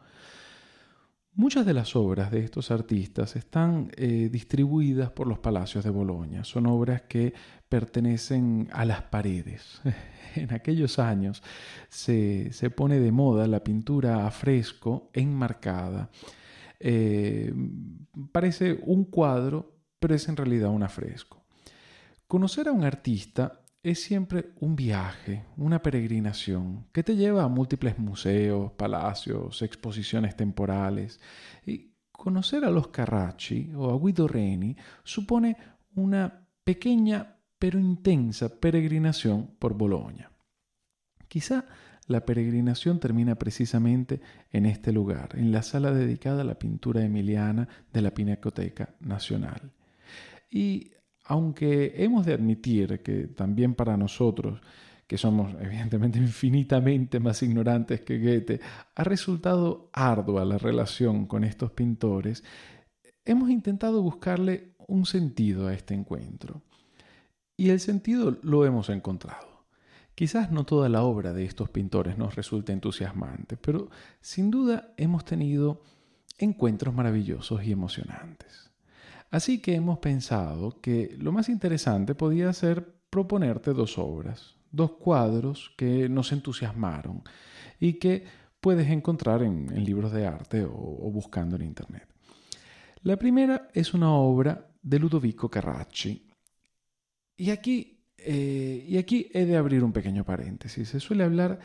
Muchas 1.35 1.67
de 1.67 1.75
las 1.75 1.95
obras 1.97 2.31
de 2.31 2.41
estos 2.41 2.71
artistas 2.71 3.37
están 3.37 3.91
eh, 3.97 4.31
distribuidas 4.33 5.11
por 5.11 5.27
los 5.27 5.39
palacios 5.39 5.85
de 5.85 5.91
Boloña. 5.91 6.45
Son 6.45 6.67
obras 6.67 7.03
que 7.03 7.35
pertenecen 7.69 8.71
a 8.73 8.87
las 8.87 9.03
paredes. 9.03 9.83
en 10.35 10.55
aquellos 10.55 10.99
años 10.99 11.43
se, 11.91 12.53
se 12.53 12.71
pone 12.71 13.01
de 13.01 13.13
moda 13.13 13.47
la 13.47 13.63
pintura 13.63 14.27
a 14.27 14.31
fresco 14.31 15.11
enmarcada 15.13 16.11
eh, 16.81 17.53
parece 18.33 18.79
un 18.85 19.05
cuadro, 19.05 19.77
pero 19.99 20.15
es 20.15 20.29
en 20.29 20.37
realidad 20.37 20.71
un 20.71 20.83
afresco. 20.83 21.45
Conocer 22.27 22.69
a 22.69 22.73
un 22.73 22.85
artista 22.85 23.61
es 23.83 24.03
siempre 24.03 24.51
un 24.61 24.75
viaje, 24.75 25.45
una 25.57 25.81
peregrinación 25.81 26.87
que 26.93 27.05
te 27.05 27.15
lleva 27.15 27.45
a 27.45 27.49
múltiples 27.49 27.99
museos, 27.99 28.73
palacios, 28.73 29.63
exposiciones 29.63 30.37
temporales. 30.37 31.21
Y 31.65 31.93
conocer 32.11 32.65
a 32.65 32.71
los 32.71 32.89
Carracci 32.89 33.71
o 33.77 33.95
a 33.95 33.99
Guido 34.01 34.27
Reni 34.27 34.77
supone 35.05 35.57
una 35.95 36.49
pequeña 36.65 37.37
pero 37.59 37.79
intensa 37.79 38.49
peregrinación 38.49 39.55
por 39.59 39.75
Bolonia. 39.75 40.31
Quizá 41.29 41.65
la 42.07 42.25
peregrinación 42.25 43.01
termina 43.01 43.35
precisamente 43.35 44.21
en 44.53 44.67
este 44.67 44.93
lugar, 44.93 45.31
en 45.35 45.51
la 45.53 45.63
sala 45.63 45.93
dedicada 45.93 46.43
a 46.43 46.45
la 46.45 46.59
pintura 46.59 47.05
emiliana 47.05 47.69
de 47.93 48.03
la 48.03 48.13
Pinacoteca 48.13 48.95
Nacional. 49.01 49.73
Y 50.51 50.93
aunque 51.25 51.95
hemos 51.97 52.25
de 52.25 52.35
admitir 52.35 53.01
que 53.03 53.27
también 53.27 53.75
para 53.75 53.97
nosotros, 53.97 54.61
que 55.07 55.19
somos 55.19 55.55
evidentemente 55.61 56.19
infinitamente 56.19 57.21
más 57.21 57.43
ignorantes 57.43 58.01
que 58.03 58.19
Goethe, 58.19 58.61
ha 58.95 59.05
resultado 59.05 59.91
ardua 59.93 60.45
la 60.45 60.59
relación 60.59 61.27
con 61.27 61.45
estos 61.45 61.73
pintores, 61.73 62.45
hemos 63.25 63.51
intentado 63.51 64.03
buscarle 64.03 64.75
un 64.87 65.07
sentido 65.07 65.67
a 65.67 65.75
este 65.75 65.95
encuentro. 65.95 66.63
Y 67.57 67.71
el 67.71 67.81
sentido 67.81 68.37
lo 68.43 68.65
hemos 68.65 68.91
encontrado. 68.91 69.56
Quizás 70.17 70.51
no 70.51 70.65
toda 70.65 70.89
la 70.89 71.03
obra 71.03 71.35
de 71.35 71.45
estos 71.45 71.69
pintores 71.69 72.17
nos 72.17 72.37
resulte 72.37 72.73
entusiasmante, 72.73 73.59
pero 73.59 73.91
sin 74.23 74.51
duda 74.51 74.95
hemos 74.97 75.27
tenido 75.27 75.83
encuentros 76.39 76.95
maravillosos 76.95 77.63
y 77.65 77.71
emocionantes. 77.71 78.71
Así 79.31 79.61
que 79.61 79.75
hemos 79.75 79.99
pensado 79.99 80.81
que 80.81 81.15
lo 81.19 81.33
más 81.33 81.51
interesante 81.51 82.15
podía 82.15 82.51
ser 82.55 82.95
proponerte 83.11 83.75
dos 83.75 83.99
obras, 83.99 84.57
dos 84.71 84.93
cuadros 84.93 85.75
que 85.77 86.09
nos 86.09 86.33
entusiasmaron 86.33 87.23
y 87.79 87.99
que 87.99 88.25
puedes 88.59 88.89
encontrar 88.89 89.43
en, 89.43 89.85
libros 89.85 90.13
de 90.13 90.27
arte 90.27 90.65
o, 90.65 90.73
o 90.73 91.11
buscando 91.11 91.57
en 91.57 91.63
Internet. 91.63 92.09
La 93.03 93.19
primera 93.19 93.69
es 93.75 93.93
una 93.93 94.13
obra 94.13 94.67
de 94.81 94.99
Ludovico 94.99 95.51
Carracci. 95.51 96.27
Y 97.37 97.51
aquí 97.51 97.96
eh, 98.19 98.85
y 98.89 98.97
aquí 98.97 99.29
he 99.33 99.45
de 99.45 99.57
abrir 99.57 99.85
un 99.85 99.93
pequeño 99.93 100.25
paréntesis. 100.25 100.89
Se 100.89 101.01
suele 101.01 101.25
hablar 101.25 101.59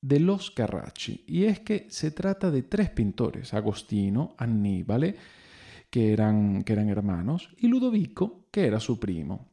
de 0.00 0.18
los 0.18 0.50
Carracci, 0.50 1.24
y 1.26 1.44
es 1.44 1.60
que 1.60 1.86
se 1.90 2.10
trata 2.10 2.50
de 2.50 2.62
tres 2.62 2.90
pintores, 2.90 3.54
Agostino, 3.54 4.34
Annibale, 4.36 5.14
que 5.88 6.12
eran, 6.12 6.64
que 6.64 6.72
eran 6.72 6.88
hermanos, 6.88 7.54
y 7.58 7.68
Ludovico, 7.68 8.46
que 8.50 8.66
era 8.66 8.80
su 8.80 8.98
primo. 8.98 9.51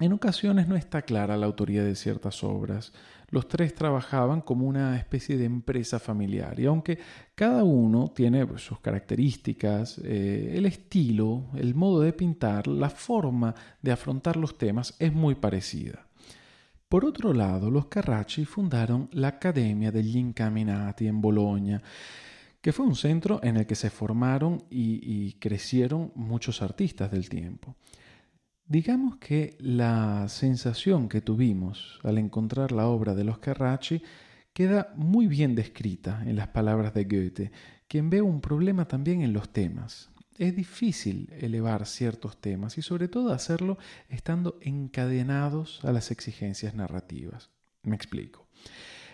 En 0.00 0.14
ocasiones 0.14 0.66
no 0.66 0.76
está 0.76 1.02
clara 1.02 1.36
la 1.36 1.44
autoría 1.44 1.84
de 1.84 1.94
ciertas 1.94 2.42
obras. 2.42 2.94
Los 3.28 3.48
tres 3.48 3.74
trabajaban 3.74 4.40
como 4.40 4.66
una 4.66 4.96
especie 4.96 5.36
de 5.36 5.44
empresa 5.44 5.98
familiar 5.98 6.58
y 6.58 6.64
aunque 6.64 6.98
cada 7.34 7.64
uno 7.64 8.08
tiene 8.08 8.46
pues, 8.46 8.62
sus 8.62 8.80
características, 8.80 10.00
eh, 10.02 10.54
el 10.54 10.64
estilo, 10.64 11.48
el 11.54 11.74
modo 11.74 12.00
de 12.00 12.14
pintar, 12.14 12.66
la 12.66 12.88
forma 12.88 13.54
de 13.82 13.92
afrontar 13.92 14.38
los 14.38 14.56
temas 14.56 14.96
es 14.98 15.12
muy 15.12 15.34
parecida. 15.34 16.06
Por 16.88 17.04
otro 17.04 17.34
lado, 17.34 17.70
los 17.70 17.86
Carracci 17.86 18.46
fundaron 18.46 19.10
la 19.12 19.28
Academia 19.28 19.92
degli 19.92 20.18
Incaminati 20.18 21.08
en 21.08 21.20
Bologna, 21.20 21.82
que 22.62 22.72
fue 22.72 22.86
un 22.86 22.96
centro 22.96 23.38
en 23.42 23.58
el 23.58 23.66
que 23.66 23.74
se 23.74 23.90
formaron 23.90 24.64
y 24.70 25.34
crecieron 25.34 26.10
muchos 26.14 26.62
artistas 26.62 27.10
del 27.10 27.28
tiempo. 27.28 27.76
Digamos 28.70 29.16
que 29.16 29.56
la 29.58 30.28
sensación 30.28 31.08
que 31.08 31.20
tuvimos 31.20 31.98
al 32.04 32.18
encontrar 32.18 32.70
la 32.70 32.86
obra 32.86 33.16
de 33.16 33.24
los 33.24 33.40
Carracci 33.40 34.00
queda 34.52 34.92
muy 34.94 35.26
bien 35.26 35.56
descrita 35.56 36.22
en 36.24 36.36
las 36.36 36.46
palabras 36.46 36.94
de 36.94 37.02
Goethe, 37.02 37.50
quien 37.88 38.10
ve 38.10 38.22
un 38.22 38.40
problema 38.40 38.86
también 38.86 39.22
en 39.22 39.32
los 39.32 39.52
temas. 39.52 40.10
es 40.38 40.54
difícil 40.54 41.32
elevar 41.36 41.84
ciertos 41.84 42.40
temas 42.40 42.78
y 42.78 42.82
sobre 42.82 43.08
todo 43.08 43.32
hacerlo 43.32 43.76
estando 44.08 44.56
encadenados 44.60 45.84
a 45.84 45.90
las 45.90 46.12
exigencias 46.12 46.72
narrativas. 46.72 47.50
Me 47.82 47.96
explico. 47.96 48.46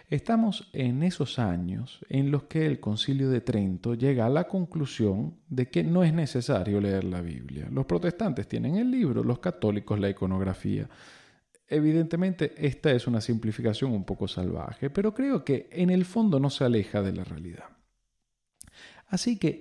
Estamos 0.09 0.71
en 0.73 1.03
esos 1.03 1.41
años 1.41 1.99
en 2.09 2.31
los 2.31 2.45
que 2.45 2.65
el 2.65 2.79
concilio 2.79 3.29
de 3.29 3.41
Trento 3.41 3.95
llega 3.95 4.27
a 4.27 4.31
la 4.31 4.47
conclusión 4.47 5.39
de 5.49 5.69
que 5.69 5.83
no 5.83 6.05
es 6.05 6.13
necesario 6.13 6.81
leer 6.81 7.03
la 7.03 7.21
Biblia. 7.21 7.69
Los 7.73 7.87
protestantes 7.87 8.47
tienen 8.47 8.77
el 8.77 8.89
libro, 8.89 9.25
los 9.25 9.41
católicos 9.41 9.99
la 9.99 10.09
iconografía. 10.09 10.89
Evidentemente 11.67 12.55
esta 12.57 12.93
es 12.93 13.09
una 13.09 13.21
simplificación 13.21 13.91
un 13.91 14.05
poco 14.05 14.29
salvaje, 14.29 14.91
pero 14.91 15.13
creo 15.13 15.45
que 15.45 15.69
en 15.73 15.91
el 15.91 16.05
fondo 16.05 16.39
no 16.39 16.51
se 16.51 16.63
aleja 16.63 17.03
de 17.03 17.13
la 17.13 17.25
realidad. 17.25 17.65
Así 19.09 19.39
que 19.39 19.61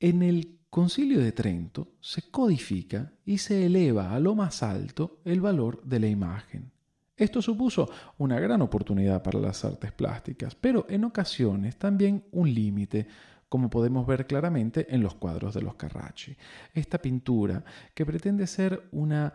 en 0.00 0.24
el 0.24 0.58
concilio 0.68 1.20
de 1.20 1.30
Trento 1.30 1.92
se 2.00 2.28
codifica 2.30 3.12
y 3.24 3.38
se 3.38 3.66
eleva 3.66 4.16
a 4.16 4.18
lo 4.18 4.34
más 4.34 4.64
alto 4.64 5.20
el 5.24 5.40
valor 5.40 5.80
de 5.84 6.00
la 6.00 6.08
imagen. 6.08 6.72
Esto 7.20 7.42
supuso 7.42 7.86
una 8.16 8.40
gran 8.40 8.62
oportunidad 8.62 9.22
para 9.22 9.38
las 9.38 9.62
artes 9.62 9.92
plásticas, 9.92 10.54
pero 10.54 10.86
en 10.88 11.04
ocasiones 11.04 11.76
también 11.76 12.24
un 12.32 12.52
límite, 12.52 13.06
como 13.46 13.68
podemos 13.68 14.06
ver 14.06 14.26
claramente 14.26 14.86
en 14.88 15.02
los 15.02 15.16
cuadros 15.16 15.52
de 15.52 15.60
los 15.60 15.74
Carracci. 15.74 16.34
Esta 16.72 16.96
pintura, 16.96 17.62
que 17.92 18.06
pretende 18.06 18.46
ser 18.46 18.88
una 18.92 19.34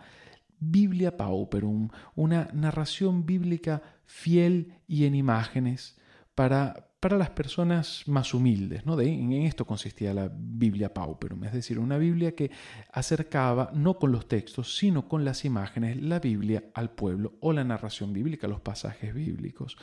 Biblia 0.59 1.15
pauperum, 1.15 1.89
una 2.15 2.49
narración 2.53 3.23
bíblica 3.23 3.83
fiel 4.03 4.73
y 4.87 5.05
en 5.05 5.13
imágenes 5.13 5.95
para 6.33 6.87
para 7.05 7.19
las 7.19 7.29
personas 7.29 8.01
más 8.07 8.33
humildes. 8.33 8.83
¿no? 8.83 8.95
De, 8.95 9.07
en 9.07 9.31
esto 9.33 9.63
consistía 9.63 10.11
la 10.11 10.27
Biblia 10.27 10.91
Pauperum, 10.91 11.43
es 11.43 11.53
decir, 11.53 11.77
una 11.77 11.99
Biblia 11.99 12.33
que 12.33 12.49
acercaba 12.91 13.69
no 13.75 13.99
con 13.99 14.11
los 14.11 14.27
textos, 14.27 14.75
sino 14.75 15.07
con 15.07 15.23
las 15.23 15.45
imágenes, 15.45 16.01
la 16.01 16.17
Biblia 16.17 16.63
al 16.73 16.89
pueblo 16.89 17.35
o 17.41 17.53
la 17.53 17.63
narración 17.63 18.11
bíblica, 18.11 18.47
los 18.47 18.61
pasajes 18.61 19.13
bíblicos. 19.13 19.77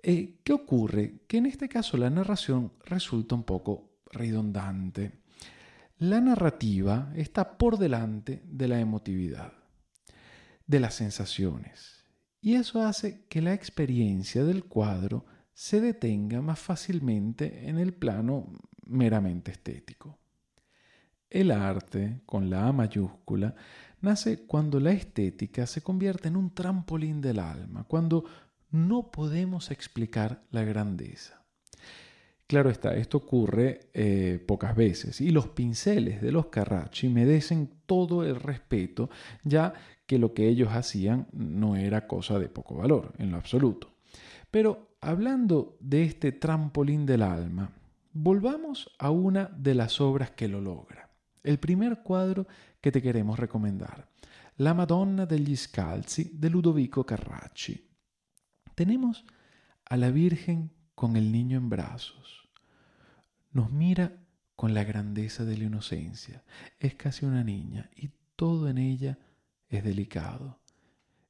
Eh, 0.00 0.36
¿Qué 0.44 0.52
ocurre? 0.52 1.22
Que 1.26 1.38
en 1.38 1.46
este 1.46 1.68
caso 1.68 1.96
la 1.96 2.08
narración 2.08 2.70
resulta 2.84 3.34
un 3.34 3.42
poco 3.42 3.96
redundante. 4.12 5.10
La 5.98 6.20
narrativa 6.20 7.10
está 7.16 7.58
por 7.58 7.78
delante 7.78 8.44
de 8.44 8.68
la 8.68 8.78
emotividad, 8.78 9.54
de 10.68 10.78
las 10.78 10.94
sensaciones, 10.94 12.04
y 12.40 12.54
eso 12.54 12.82
hace 12.82 13.24
que 13.28 13.42
la 13.42 13.54
experiencia 13.54 14.44
del 14.44 14.66
cuadro 14.66 15.24
se 15.56 15.80
detenga 15.80 16.42
más 16.42 16.58
fácilmente 16.58 17.66
en 17.66 17.78
el 17.78 17.94
plano 17.94 18.52
meramente 18.84 19.52
estético. 19.52 20.18
El 21.30 21.50
arte, 21.50 22.20
con 22.26 22.50
la 22.50 22.68
A 22.68 22.72
mayúscula, 22.72 23.54
nace 24.02 24.44
cuando 24.44 24.78
la 24.80 24.92
estética 24.92 25.66
se 25.66 25.80
convierte 25.80 26.28
en 26.28 26.36
un 26.36 26.52
trampolín 26.52 27.22
del 27.22 27.38
alma, 27.38 27.84
cuando 27.84 28.26
no 28.70 29.10
podemos 29.10 29.70
explicar 29.70 30.42
la 30.50 30.62
grandeza. 30.62 31.42
Claro 32.46 32.68
está, 32.68 32.94
esto 32.94 33.16
ocurre 33.16 33.88
eh, 33.94 34.44
pocas 34.46 34.76
veces 34.76 35.22
y 35.22 35.30
los 35.30 35.48
pinceles 35.48 36.20
de 36.20 36.32
los 36.32 36.46
Carracci 36.46 37.08
merecen 37.08 37.70
todo 37.86 38.24
el 38.24 38.36
respeto, 38.36 39.08
ya 39.42 39.72
que 40.06 40.18
lo 40.18 40.34
que 40.34 40.48
ellos 40.48 40.68
hacían 40.72 41.28
no 41.32 41.76
era 41.76 42.06
cosa 42.06 42.38
de 42.38 42.50
poco 42.50 42.74
valor, 42.74 43.14
en 43.16 43.30
lo 43.30 43.38
absoluto. 43.38 43.95
Pero 44.56 44.96
hablando 45.02 45.76
de 45.80 46.04
este 46.04 46.32
trampolín 46.32 47.04
del 47.04 47.20
alma, 47.20 47.72
volvamos 48.14 48.90
a 48.98 49.10
una 49.10 49.50
de 49.54 49.74
las 49.74 50.00
obras 50.00 50.30
que 50.30 50.48
lo 50.48 50.62
logra. 50.62 51.10
El 51.42 51.58
primer 51.58 52.02
cuadro 52.02 52.46
que 52.80 52.90
te 52.90 53.02
queremos 53.02 53.38
recomendar, 53.38 54.08
La 54.56 54.72
Madonna 54.72 55.26
degli 55.26 55.54
Scalzi 55.54 56.30
de 56.32 56.48
Ludovico 56.48 57.04
Carracci. 57.04 57.86
Tenemos 58.74 59.26
a 59.84 59.98
la 59.98 60.10
Virgen 60.10 60.72
con 60.94 61.16
el 61.16 61.32
niño 61.32 61.58
en 61.58 61.68
brazos. 61.68 62.48
Nos 63.50 63.70
mira 63.70 64.10
con 64.54 64.72
la 64.72 64.84
grandeza 64.84 65.44
de 65.44 65.58
la 65.58 65.64
inocencia. 65.64 66.42
Es 66.78 66.94
casi 66.94 67.26
una 67.26 67.44
niña 67.44 67.90
y 67.94 68.08
todo 68.36 68.70
en 68.70 68.78
ella 68.78 69.18
es 69.68 69.84
delicado. 69.84 70.60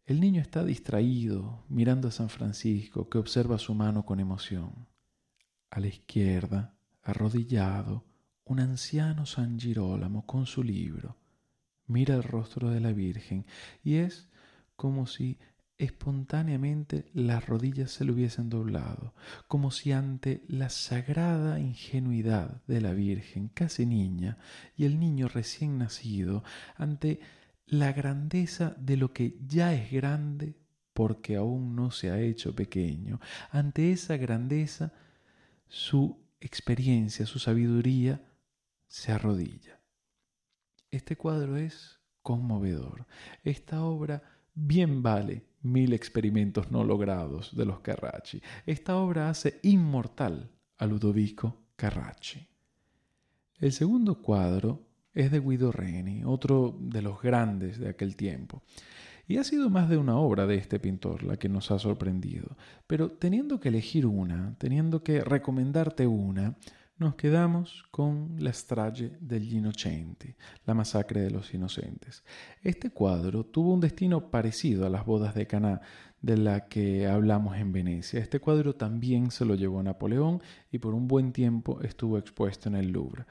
El 0.07 0.21
niño 0.21 0.41
está 0.41 0.65
distraído, 0.65 1.65
mirando 1.69 2.07
a 2.07 2.13
San 2.13 2.29
Francisco, 2.29 3.09
que 3.09 3.19
observa 3.19 3.59
su 3.59 3.75
mano 3.75 4.07
con 4.07 4.21
emoción. 4.21 4.87
A 5.69 5.81
la 5.81 5.89
izquierda, 5.89 6.77
arrodillado, 7.03 8.05
un 8.45 8.61
anciano 8.61 9.27
San 9.27 9.59
Girolamo 9.59 10.25
con 10.25 10.47
su 10.47 10.63
libro. 10.63 11.17
Mira 11.89 12.15
el 12.15 12.23
rostro 12.23 12.71
de 12.71 12.79
la 12.79 12.93
Virgen 12.93 13.47
y 13.83 13.97
es 13.97 14.29
como 14.77 15.09
si 15.09 15.41
espontáneamente 15.77 17.11
las 17.13 17.45
rodillas 17.45 17.91
se 17.91 18.05
le 18.05 18.13
hubiesen 18.13 18.49
doblado, 18.49 19.13
como 19.49 19.73
si 19.73 19.91
ante 19.91 20.45
la 20.47 20.69
sagrada 20.71 21.59
ingenuidad 21.59 22.63
de 22.69 22.81
la 22.81 22.93
Virgen, 22.93 23.49
casi 23.49 23.87
niña, 23.87 24.39
y 24.77 24.85
el 24.85 25.01
niño 25.01 25.27
recién 25.27 25.79
nacido, 25.79 26.45
ante 26.77 27.19
la 27.67 27.93
grandeza 27.93 28.75
de 28.79 28.97
lo 28.97 29.13
que 29.13 29.39
ya 29.47 29.75
es 29.75 29.91
grande 29.91 30.57
porque 30.93 31.37
aún 31.37 31.77
no 31.77 31.91
se 31.91 32.11
ha 32.11 32.21
hecho 32.21 32.55
pequeño. 32.55 33.21
Ante 33.51 33.93
esa 33.93 34.17
grandeza, 34.17 34.93
su 35.69 36.25
experiencia, 36.41 37.27
su 37.27 37.39
sabiduría 37.39 38.25
se 38.89 39.13
arrodilla. 39.13 39.81
Este 40.91 41.17
cuadro 41.17 41.57
es 41.57 42.01
conmovedor. 42.23 43.07
Esta 43.43 43.83
obra 43.83 44.23
bien 44.55 45.03
vale 45.03 45.45
mil 45.61 45.93
experimentos 45.93 46.71
no 46.71 46.85
logrados 46.85 47.55
de 47.55 47.67
los 47.67 47.81
Carracci. 47.81 48.41
Esta 48.65 48.97
obra 48.97 49.29
hace 49.29 49.61
inmortal 49.63 50.51
a 50.79 50.87
Ludovico 50.87 51.67
Carracci. 51.77 52.49
El 53.59 53.73
segundo 53.73 54.23
cuadro 54.23 54.86
es 55.17 55.31
de 55.31 55.41
Guido 55.41 55.73
Reni, 55.73 56.23
otro 56.25 56.77
de 56.79 57.01
los 57.01 57.21
grandes 57.23 57.81
de 57.81 57.89
aquel 57.89 58.17
tiempo. 58.17 58.63
Y 59.27 59.39
ha 59.39 59.45
sido 59.45 59.71
más 59.71 59.89
de 59.89 59.97
una 59.97 60.17
obra 60.19 60.47
de 60.47 60.57
este 60.57 60.79
pintor 60.79 61.25
la 61.25 61.39
que 61.39 61.49
nos 61.49 61.71
ha 61.71 61.79
sorprendido. 61.79 62.57
Pero 62.87 63.11
teniendo 63.11 63.59
que 63.59 63.71
elegir 63.71 64.07
una, 64.07 64.55
teniendo 64.59 65.03
que 65.03 65.23
recomendarte 65.23 66.07
una, 66.07 66.55
nos 66.99 67.15
quedamos 67.15 67.85
con 67.91 68.37
La 68.39 68.53
strage 68.53 69.17
degli 69.21 69.57
innocenti, 69.57 70.35
la 70.67 70.75
masacre 70.75 71.23
de 71.23 71.31
los 71.31 71.53
inocentes. 71.55 72.23
Este 72.63 72.91
cuadro 72.91 73.45
tuvo 73.45 73.73
un 73.73 73.81
destino 73.81 74.31
parecido 74.31 74.87
a 74.87 74.91
las 74.91 75.07
bodas 75.07 75.35
de 75.35 75.47
Caná 75.47 75.81
de 76.21 76.37
la 76.37 76.69
que 76.69 77.07
hablamos 77.07 77.57
en 77.57 77.73
Venecia. 77.73 78.21
Este 78.21 78.39
cuadro 78.39 78.75
también 78.75 79.31
se 79.31 79.47
lo 79.47 79.55
llevó 79.55 79.83
Napoleón 79.83 80.43
y 80.71 80.79
por 80.79 80.95
un 80.95 81.09
buen 81.09 81.33
tiempo 81.33 81.81
estuvo 81.83 82.19
expuesto 82.19 82.69
en 82.69 82.77
el 82.77 82.93
Louvre 82.93 83.25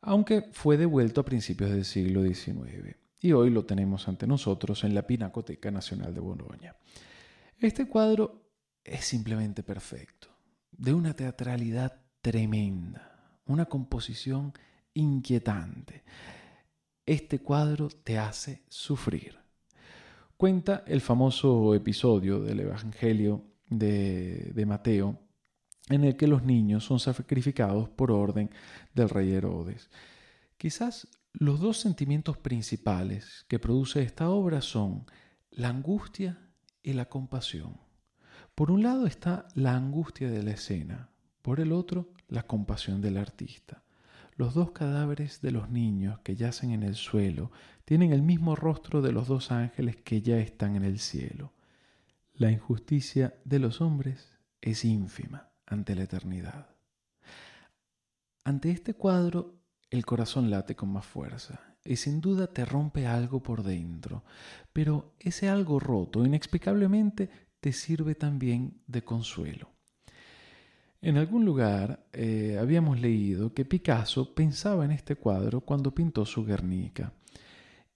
aunque 0.00 0.48
fue 0.52 0.76
devuelto 0.76 1.20
a 1.20 1.24
principios 1.24 1.70
del 1.70 1.84
siglo 1.84 2.22
XIX 2.22 2.96
y 3.20 3.32
hoy 3.32 3.50
lo 3.50 3.64
tenemos 3.64 4.08
ante 4.08 4.26
nosotros 4.26 4.84
en 4.84 4.94
la 4.94 5.06
Pinacoteca 5.06 5.70
Nacional 5.70 6.14
de 6.14 6.20
Bolonia. 6.20 6.76
Este 7.58 7.88
cuadro 7.88 8.52
es 8.84 9.04
simplemente 9.04 9.62
perfecto, 9.62 10.28
de 10.70 10.94
una 10.94 11.14
teatralidad 11.14 12.00
tremenda, 12.20 13.40
una 13.46 13.66
composición 13.66 14.52
inquietante. 14.94 16.04
Este 17.04 17.40
cuadro 17.40 17.88
te 17.88 18.18
hace 18.18 18.62
sufrir. 18.68 19.36
Cuenta 20.36 20.84
el 20.86 21.00
famoso 21.00 21.74
episodio 21.74 22.40
del 22.40 22.60
Evangelio 22.60 23.42
de, 23.68 24.52
de 24.54 24.66
Mateo 24.66 25.18
en 25.90 26.04
el 26.04 26.16
que 26.16 26.26
los 26.26 26.42
niños 26.42 26.84
son 26.84 27.00
sacrificados 27.00 27.88
por 27.88 28.10
orden 28.10 28.50
del 28.94 29.08
rey 29.08 29.32
Herodes. 29.32 29.90
Quizás 30.56 31.08
los 31.32 31.60
dos 31.60 31.78
sentimientos 31.78 32.36
principales 32.36 33.46
que 33.48 33.58
produce 33.58 34.02
esta 34.02 34.28
obra 34.28 34.60
son 34.60 35.06
la 35.50 35.68
angustia 35.68 36.38
y 36.82 36.92
la 36.92 37.06
compasión. 37.06 37.80
Por 38.54 38.70
un 38.70 38.82
lado 38.82 39.06
está 39.06 39.46
la 39.54 39.76
angustia 39.76 40.30
de 40.30 40.42
la 40.42 40.52
escena, 40.52 41.10
por 41.42 41.60
el 41.60 41.72
otro 41.72 42.12
la 42.28 42.42
compasión 42.42 43.00
del 43.00 43.16
artista. 43.16 43.82
Los 44.36 44.54
dos 44.54 44.72
cadáveres 44.72 45.40
de 45.40 45.50
los 45.50 45.70
niños 45.70 46.20
que 46.20 46.36
yacen 46.36 46.70
en 46.70 46.82
el 46.82 46.94
suelo 46.94 47.50
tienen 47.84 48.12
el 48.12 48.22
mismo 48.22 48.56
rostro 48.56 49.00
de 49.00 49.12
los 49.12 49.26
dos 49.26 49.50
ángeles 49.50 49.96
que 49.96 50.22
ya 50.22 50.38
están 50.38 50.76
en 50.76 50.84
el 50.84 50.98
cielo. 50.98 51.52
La 52.34 52.50
injusticia 52.50 53.34
de 53.44 53.58
los 53.58 53.80
hombres 53.80 54.38
es 54.60 54.84
ínfima 54.84 55.48
ante 55.68 55.94
la 55.94 56.04
eternidad. 56.04 56.66
Ante 58.44 58.70
este 58.70 58.94
cuadro, 58.94 59.60
el 59.90 60.04
corazón 60.04 60.50
late 60.50 60.74
con 60.74 60.90
más 60.90 61.06
fuerza 61.06 61.60
y 61.84 61.96
sin 61.96 62.20
duda 62.20 62.46
te 62.48 62.64
rompe 62.64 63.06
algo 63.06 63.42
por 63.42 63.62
dentro, 63.62 64.24
pero 64.72 65.14
ese 65.18 65.48
algo 65.48 65.80
roto 65.80 66.24
inexplicablemente 66.24 67.30
te 67.60 67.72
sirve 67.72 68.14
también 68.14 68.82
de 68.86 69.02
consuelo. 69.02 69.70
En 71.00 71.16
algún 71.16 71.44
lugar 71.44 72.06
eh, 72.12 72.58
habíamos 72.60 73.00
leído 73.00 73.54
que 73.54 73.64
Picasso 73.64 74.34
pensaba 74.34 74.84
en 74.84 74.90
este 74.90 75.16
cuadro 75.16 75.60
cuando 75.60 75.94
pintó 75.94 76.24
su 76.26 76.44
Guernica. 76.44 77.12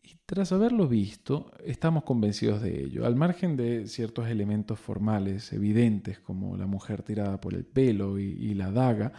Y 0.03 0.17
tras 0.27 0.51
haberlo 0.51 0.88
visto, 0.88 1.53
estamos 1.65 2.03
convencidos 2.03 2.61
de 2.61 2.85
ello, 2.85 3.07
al 3.07 3.15
margen 3.15 3.57
de 3.57 3.87
ciertos 3.87 4.29
elementos 4.29 4.81
formales 4.81 5.53
evidentes 5.53 6.19
como 6.19 6.57
la 6.57 6.67
mujer 6.67 7.03
tirada 7.03 7.41
por 7.41 7.55
el 7.55 7.65
pelo 7.65 8.19
y, 8.19 8.55
la 8.55 8.73
daga, 8.73 9.12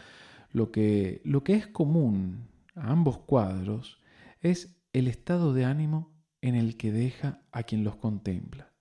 lo 0.51 0.71
que, 0.71 1.21
lo 1.23 1.43
que 1.43 1.53
es 1.53 1.67
común 1.67 2.49
a 2.75 2.91
ambos 2.91 3.19
cuadros 3.19 4.01
es 4.41 4.75
el 4.91 5.07
estado 5.07 5.53
de 5.53 5.65
ánimo 5.65 6.13
en 6.41 6.55
el 6.55 6.75
que 6.75 6.91
deja 6.91 7.41
a 7.53 7.63
quien 7.63 7.85
los 7.85 7.95
contempla. 7.95 8.73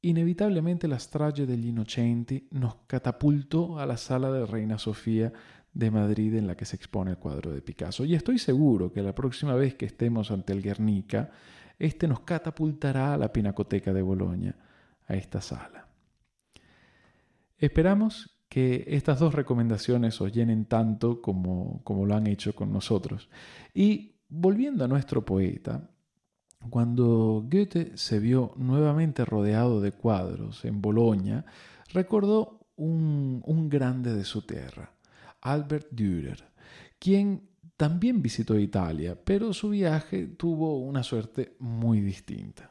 Inevitablemente 0.00 0.86
la 0.86 0.98
strage 0.98 1.44
degli 1.44 1.68
Innocenti 1.68 2.46
nos 2.52 2.76
catapultó 2.86 3.80
a 3.80 3.86
la 3.86 3.96
sala 3.96 4.30
de 4.30 4.46
Reina 4.46 4.78
Sofía 4.78 5.32
de 5.72 5.90
Madrid 5.90 6.34
en 6.34 6.46
la 6.46 6.56
que 6.56 6.64
se 6.64 6.76
expone 6.76 7.12
el 7.12 7.18
cuadro 7.18 7.52
de 7.52 7.62
Picasso. 7.62 8.04
Y 8.04 8.14
estoy 8.14 8.38
seguro 8.38 8.92
que 8.92 9.02
la 9.02 9.14
próxima 9.14 9.54
vez 9.54 9.74
que 9.74 9.86
estemos 9.86 10.30
ante 10.30 10.52
el 10.52 10.62
Guernica, 10.62 11.30
este 11.78 12.08
nos 12.08 12.20
catapultará 12.20 13.14
a 13.14 13.18
la 13.18 13.32
Pinacoteca 13.32 13.92
de 13.92 14.02
Boloña, 14.02 14.56
a 15.06 15.14
esta 15.14 15.40
sala. 15.40 15.88
Esperamos 17.58 18.38
que 18.48 18.84
estas 18.88 19.18
dos 19.18 19.34
recomendaciones 19.34 20.20
os 20.20 20.32
llenen 20.32 20.64
tanto 20.64 21.20
como, 21.20 21.82
como 21.84 22.06
lo 22.06 22.14
han 22.14 22.26
hecho 22.26 22.54
con 22.54 22.72
nosotros. 22.72 23.28
Y 23.74 24.16
volviendo 24.28 24.84
a 24.84 24.88
nuestro 24.88 25.24
poeta, 25.24 25.90
cuando 26.70 27.44
Goethe 27.48 27.96
se 27.96 28.18
vio 28.18 28.52
nuevamente 28.56 29.24
rodeado 29.24 29.80
de 29.80 29.92
cuadros 29.92 30.64
en 30.64 30.80
Boloña, 30.80 31.44
recordó 31.92 32.66
un, 32.76 33.42
un 33.44 33.68
grande 33.68 34.14
de 34.14 34.24
su 34.24 34.42
tierra, 34.42 34.92
Albert 35.40 35.88
Dürer, 35.90 36.44
quien 36.98 37.48
también 37.76 38.20
visitó 38.22 38.58
Italia, 38.58 39.16
pero 39.22 39.52
su 39.52 39.70
viaje 39.70 40.26
tuvo 40.26 40.78
una 40.80 41.02
suerte 41.02 41.54
muy 41.60 42.00
distinta. 42.00 42.70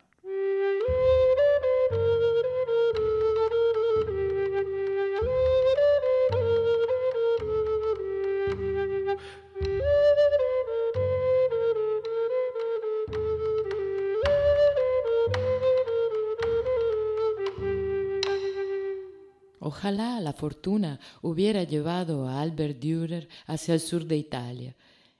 Ojalá 19.77 20.19
la 20.19 20.33
fortuna 20.33 20.99
hubiera 21.21 21.61
llevado 21.61 22.27
a 22.27 22.41
Albert 22.41 22.79
Dürer 22.79 23.29
hacia 23.45 23.75
el 23.75 23.79
sur 23.79 24.05
de 24.05 24.17
Italia. 24.17 24.75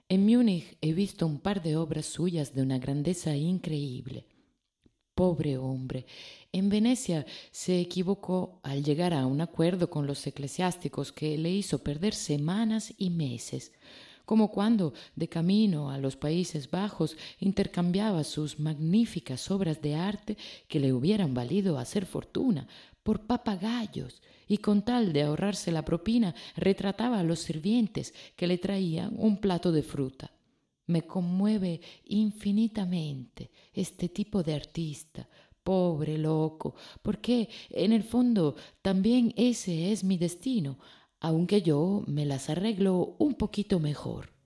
En 0.08 0.26
Múnich 0.26 0.76
he 0.80 0.92
visto 0.92 1.28
un 1.28 1.38
par 1.38 1.62
de 1.62 1.76
obras 1.76 2.06
suyas 2.06 2.52
de 2.52 2.62
una 2.62 2.76
grandeza 2.78 3.36
increíble. 3.36 4.26
Pobre 5.14 5.58
hombre. 5.58 6.06
En 6.50 6.70
Venecia 6.70 7.24
se 7.52 7.78
equivocó 7.78 8.58
al 8.64 8.82
llegar 8.82 9.14
a 9.14 9.26
un 9.26 9.40
acuerdo 9.40 9.90
con 9.90 10.08
los 10.08 10.26
eclesiásticos 10.26 11.12
que 11.12 11.38
le 11.38 11.52
hizo 11.52 11.84
perder 11.84 12.12
semanas 12.12 12.92
y 12.98 13.10
meses 13.10 13.70
como 14.24 14.50
cuando, 14.50 14.92
de 15.16 15.26
camino 15.26 15.90
a 15.90 15.96
los 15.96 16.16
Países 16.16 16.70
Bajos, 16.70 17.16
intercambiaba 17.40 18.24
sus 18.24 18.60
magníficas 18.60 19.50
obras 19.50 19.80
de 19.80 19.94
arte 19.94 20.36
que 20.68 20.80
le 20.80 20.92
hubieran 20.92 21.32
valido 21.32 21.78
hacer 21.78 22.04
fortuna 22.04 22.68
por 23.02 23.22
papagayos, 23.22 24.20
y 24.48 24.58
con 24.58 24.82
tal 24.82 25.12
de 25.12 25.22
ahorrarse 25.22 25.70
la 25.70 25.84
propina 25.84 26.34
retrataba 26.56 27.20
a 27.20 27.22
los 27.22 27.40
sirvientes 27.40 28.14
que 28.34 28.46
le 28.46 28.58
traían 28.58 29.14
un 29.16 29.36
plato 29.36 29.70
de 29.70 29.82
fruta. 29.82 30.32
Me 30.86 31.02
conmueve 31.02 31.80
infinitamente 32.06 33.50
este 33.72 34.08
tipo 34.08 34.42
de 34.42 34.54
artista, 34.54 35.28
pobre 35.62 36.16
loco, 36.16 36.74
porque 37.02 37.50
en 37.68 37.92
el 37.92 38.02
fondo 38.02 38.56
también 38.80 39.34
ese 39.36 39.92
es 39.92 40.02
mi 40.02 40.16
destino, 40.16 40.78
aunque 41.20 41.60
yo 41.60 42.04
me 42.06 42.24
las 42.24 42.48
arreglo 42.48 43.16
un 43.18 43.34
poquito 43.34 43.78
mejor. 43.78 44.37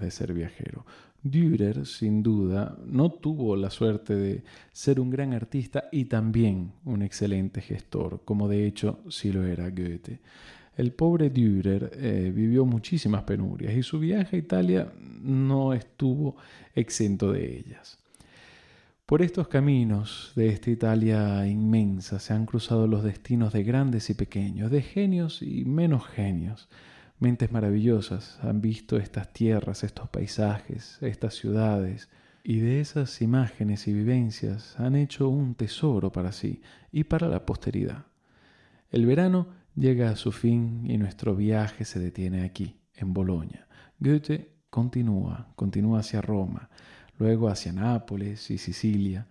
De 0.00 0.10
ser 0.10 0.32
viajero. 0.32 0.84
Dürer, 1.22 1.86
sin 1.86 2.22
duda, 2.22 2.76
no 2.84 3.10
tuvo 3.12 3.54
la 3.54 3.70
suerte 3.70 4.14
de 4.14 4.42
ser 4.72 4.98
un 4.98 5.10
gran 5.10 5.32
artista 5.34 5.88
y 5.92 6.06
también 6.06 6.72
un 6.84 7.02
excelente 7.02 7.60
gestor, 7.60 8.22
como 8.24 8.48
de 8.48 8.66
hecho 8.66 9.00
sí 9.08 9.32
lo 9.32 9.44
era 9.44 9.70
Goethe. 9.70 10.20
El 10.76 10.92
pobre 10.92 11.30
Dürer 11.30 11.92
eh, 11.94 12.32
vivió 12.34 12.64
muchísimas 12.64 13.22
penurias 13.24 13.74
y 13.74 13.82
su 13.82 13.98
viaje 13.98 14.36
a 14.36 14.38
Italia 14.38 14.92
no 15.22 15.74
estuvo 15.74 16.36
exento 16.74 17.30
de 17.30 17.58
ellas. 17.58 17.98
Por 19.04 19.20
estos 19.20 19.48
caminos 19.48 20.32
de 20.34 20.48
esta 20.48 20.70
Italia 20.70 21.46
inmensa 21.46 22.18
se 22.18 22.32
han 22.32 22.46
cruzado 22.46 22.86
los 22.86 23.04
destinos 23.04 23.52
de 23.52 23.62
grandes 23.62 24.08
y 24.08 24.14
pequeños, 24.14 24.70
de 24.70 24.80
genios 24.80 25.42
y 25.42 25.66
menos 25.66 26.06
genios, 26.06 26.68
Mentes 27.22 27.52
maravillosas 27.52 28.40
han 28.42 28.60
visto 28.60 28.96
estas 28.96 29.32
tierras, 29.32 29.84
estos 29.84 30.08
paisajes, 30.08 30.98
estas 31.02 31.34
ciudades, 31.34 32.08
y 32.42 32.58
de 32.58 32.80
esas 32.80 33.22
imágenes 33.22 33.86
y 33.86 33.92
vivencias 33.92 34.74
han 34.80 34.96
hecho 34.96 35.28
un 35.28 35.54
tesoro 35.54 36.10
para 36.10 36.32
sí 36.32 36.62
y 36.90 37.04
para 37.04 37.28
la 37.28 37.46
posteridad. 37.46 38.06
El 38.90 39.06
verano 39.06 39.46
llega 39.76 40.10
a 40.10 40.16
su 40.16 40.32
fin 40.32 40.82
y 40.90 40.98
nuestro 40.98 41.36
viaje 41.36 41.84
se 41.84 42.00
detiene 42.00 42.42
aquí, 42.42 42.80
en 42.96 43.14
Bolonia. 43.14 43.68
Goethe 44.00 44.56
continúa, 44.68 45.52
continúa 45.54 46.00
hacia 46.00 46.22
Roma, 46.22 46.70
luego 47.20 47.48
hacia 47.48 47.72
Nápoles 47.72 48.50
y 48.50 48.58
Sicilia. 48.58 49.28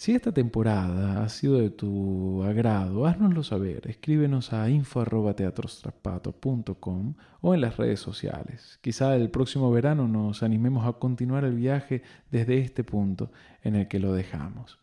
Si 0.00 0.14
esta 0.14 0.32
temporada 0.32 1.22
ha 1.22 1.28
sido 1.28 1.58
de 1.58 1.68
tu 1.68 2.42
agrado, 2.42 3.04
háznoslo 3.04 3.42
saber. 3.42 3.86
Escríbenos 3.86 4.54
a 4.54 4.70
info.teatrostrapato.com 4.70 7.14
o 7.42 7.54
en 7.54 7.60
las 7.60 7.76
redes 7.76 8.00
sociales. 8.00 8.78
Quizá 8.80 9.14
el 9.14 9.28
próximo 9.28 9.70
verano 9.70 10.08
nos 10.08 10.42
animemos 10.42 10.86
a 10.86 10.94
continuar 10.94 11.44
el 11.44 11.54
viaje 11.54 12.02
desde 12.30 12.60
este 12.60 12.82
punto 12.82 13.30
en 13.62 13.76
el 13.76 13.88
que 13.88 14.00
lo 14.00 14.14
dejamos. 14.14 14.78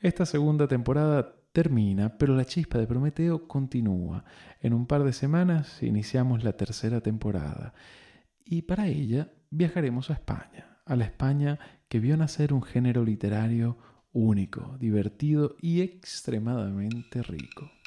Esta 0.00 0.26
segunda 0.26 0.66
temporada 0.66 1.36
termina, 1.52 2.18
pero 2.18 2.34
la 2.34 2.44
chispa 2.44 2.78
de 2.78 2.88
Prometeo 2.88 3.46
continúa. 3.46 4.24
En 4.60 4.74
un 4.74 4.86
par 4.86 5.04
de 5.04 5.12
semanas 5.12 5.84
iniciamos 5.84 6.42
la 6.42 6.54
tercera 6.54 7.00
temporada 7.00 7.74
y 8.44 8.62
para 8.62 8.88
ella 8.88 9.30
viajaremos 9.50 10.10
a 10.10 10.14
España, 10.14 10.80
a 10.84 10.96
la 10.96 11.04
España 11.04 11.60
que 11.88 12.00
vio 12.00 12.16
nacer 12.16 12.52
un 12.52 12.64
género 12.64 13.04
literario 13.04 13.78
único, 14.12 14.76
divertido 14.78 15.56
y 15.60 15.80
extremadamente 15.82 17.22
rico. 17.22 17.77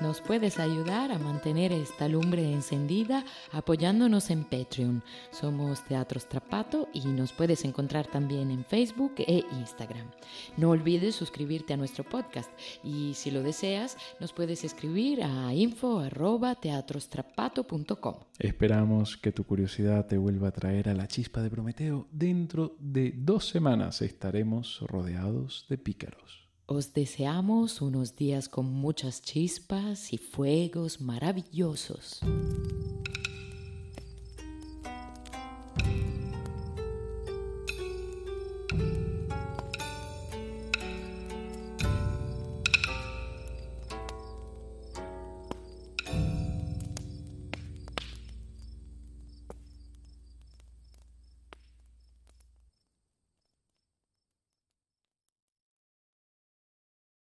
Nos 0.00 0.20
puedes 0.22 0.58
ayudar 0.58 1.12
a 1.12 1.18
mantener 1.18 1.72
esta 1.72 2.08
lumbre 2.08 2.50
encendida 2.50 3.22
apoyándonos 3.52 4.30
en 4.30 4.44
Patreon. 4.44 5.04
Somos 5.30 5.84
Teatro 5.84 6.18
Strapato 6.18 6.88
y 6.94 7.04
nos 7.04 7.34
puedes 7.34 7.66
encontrar 7.66 8.06
también 8.06 8.50
en 8.50 8.64
Facebook 8.64 9.16
e 9.18 9.44
Instagram. 9.52 10.10
No 10.56 10.70
olvides 10.70 11.14
suscribirte 11.14 11.74
a 11.74 11.76
nuestro 11.76 12.02
podcast 12.02 12.50
y 12.82 13.12
si 13.12 13.30
lo 13.30 13.42
deseas 13.42 13.98
nos 14.20 14.32
puedes 14.32 14.64
escribir 14.64 15.22
a 15.22 15.52
info@teatrostrapato.com. 15.52 18.14
Esperamos 18.38 19.18
que 19.18 19.32
tu 19.32 19.44
curiosidad 19.44 20.06
te 20.06 20.16
vuelva 20.16 20.48
a 20.48 20.52
traer 20.52 20.88
a 20.88 20.94
la 20.94 21.08
chispa 21.08 21.42
de 21.42 21.50
Prometeo. 21.50 22.08
Dentro 22.10 22.74
de 22.80 23.12
dos 23.14 23.48
semanas 23.48 24.00
estaremos 24.00 24.80
rodeados 24.80 25.66
de 25.68 25.76
pícaros. 25.76 26.39
Os 26.72 26.92
deseamos 26.92 27.80
unos 27.80 28.14
días 28.14 28.46
con 28.46 28.64
muchas 28.64 29.20
chispas 29.20 30.12
y 30.12 30.18
fuegos 30.18 31.00
maravillosos. 31.00 32.20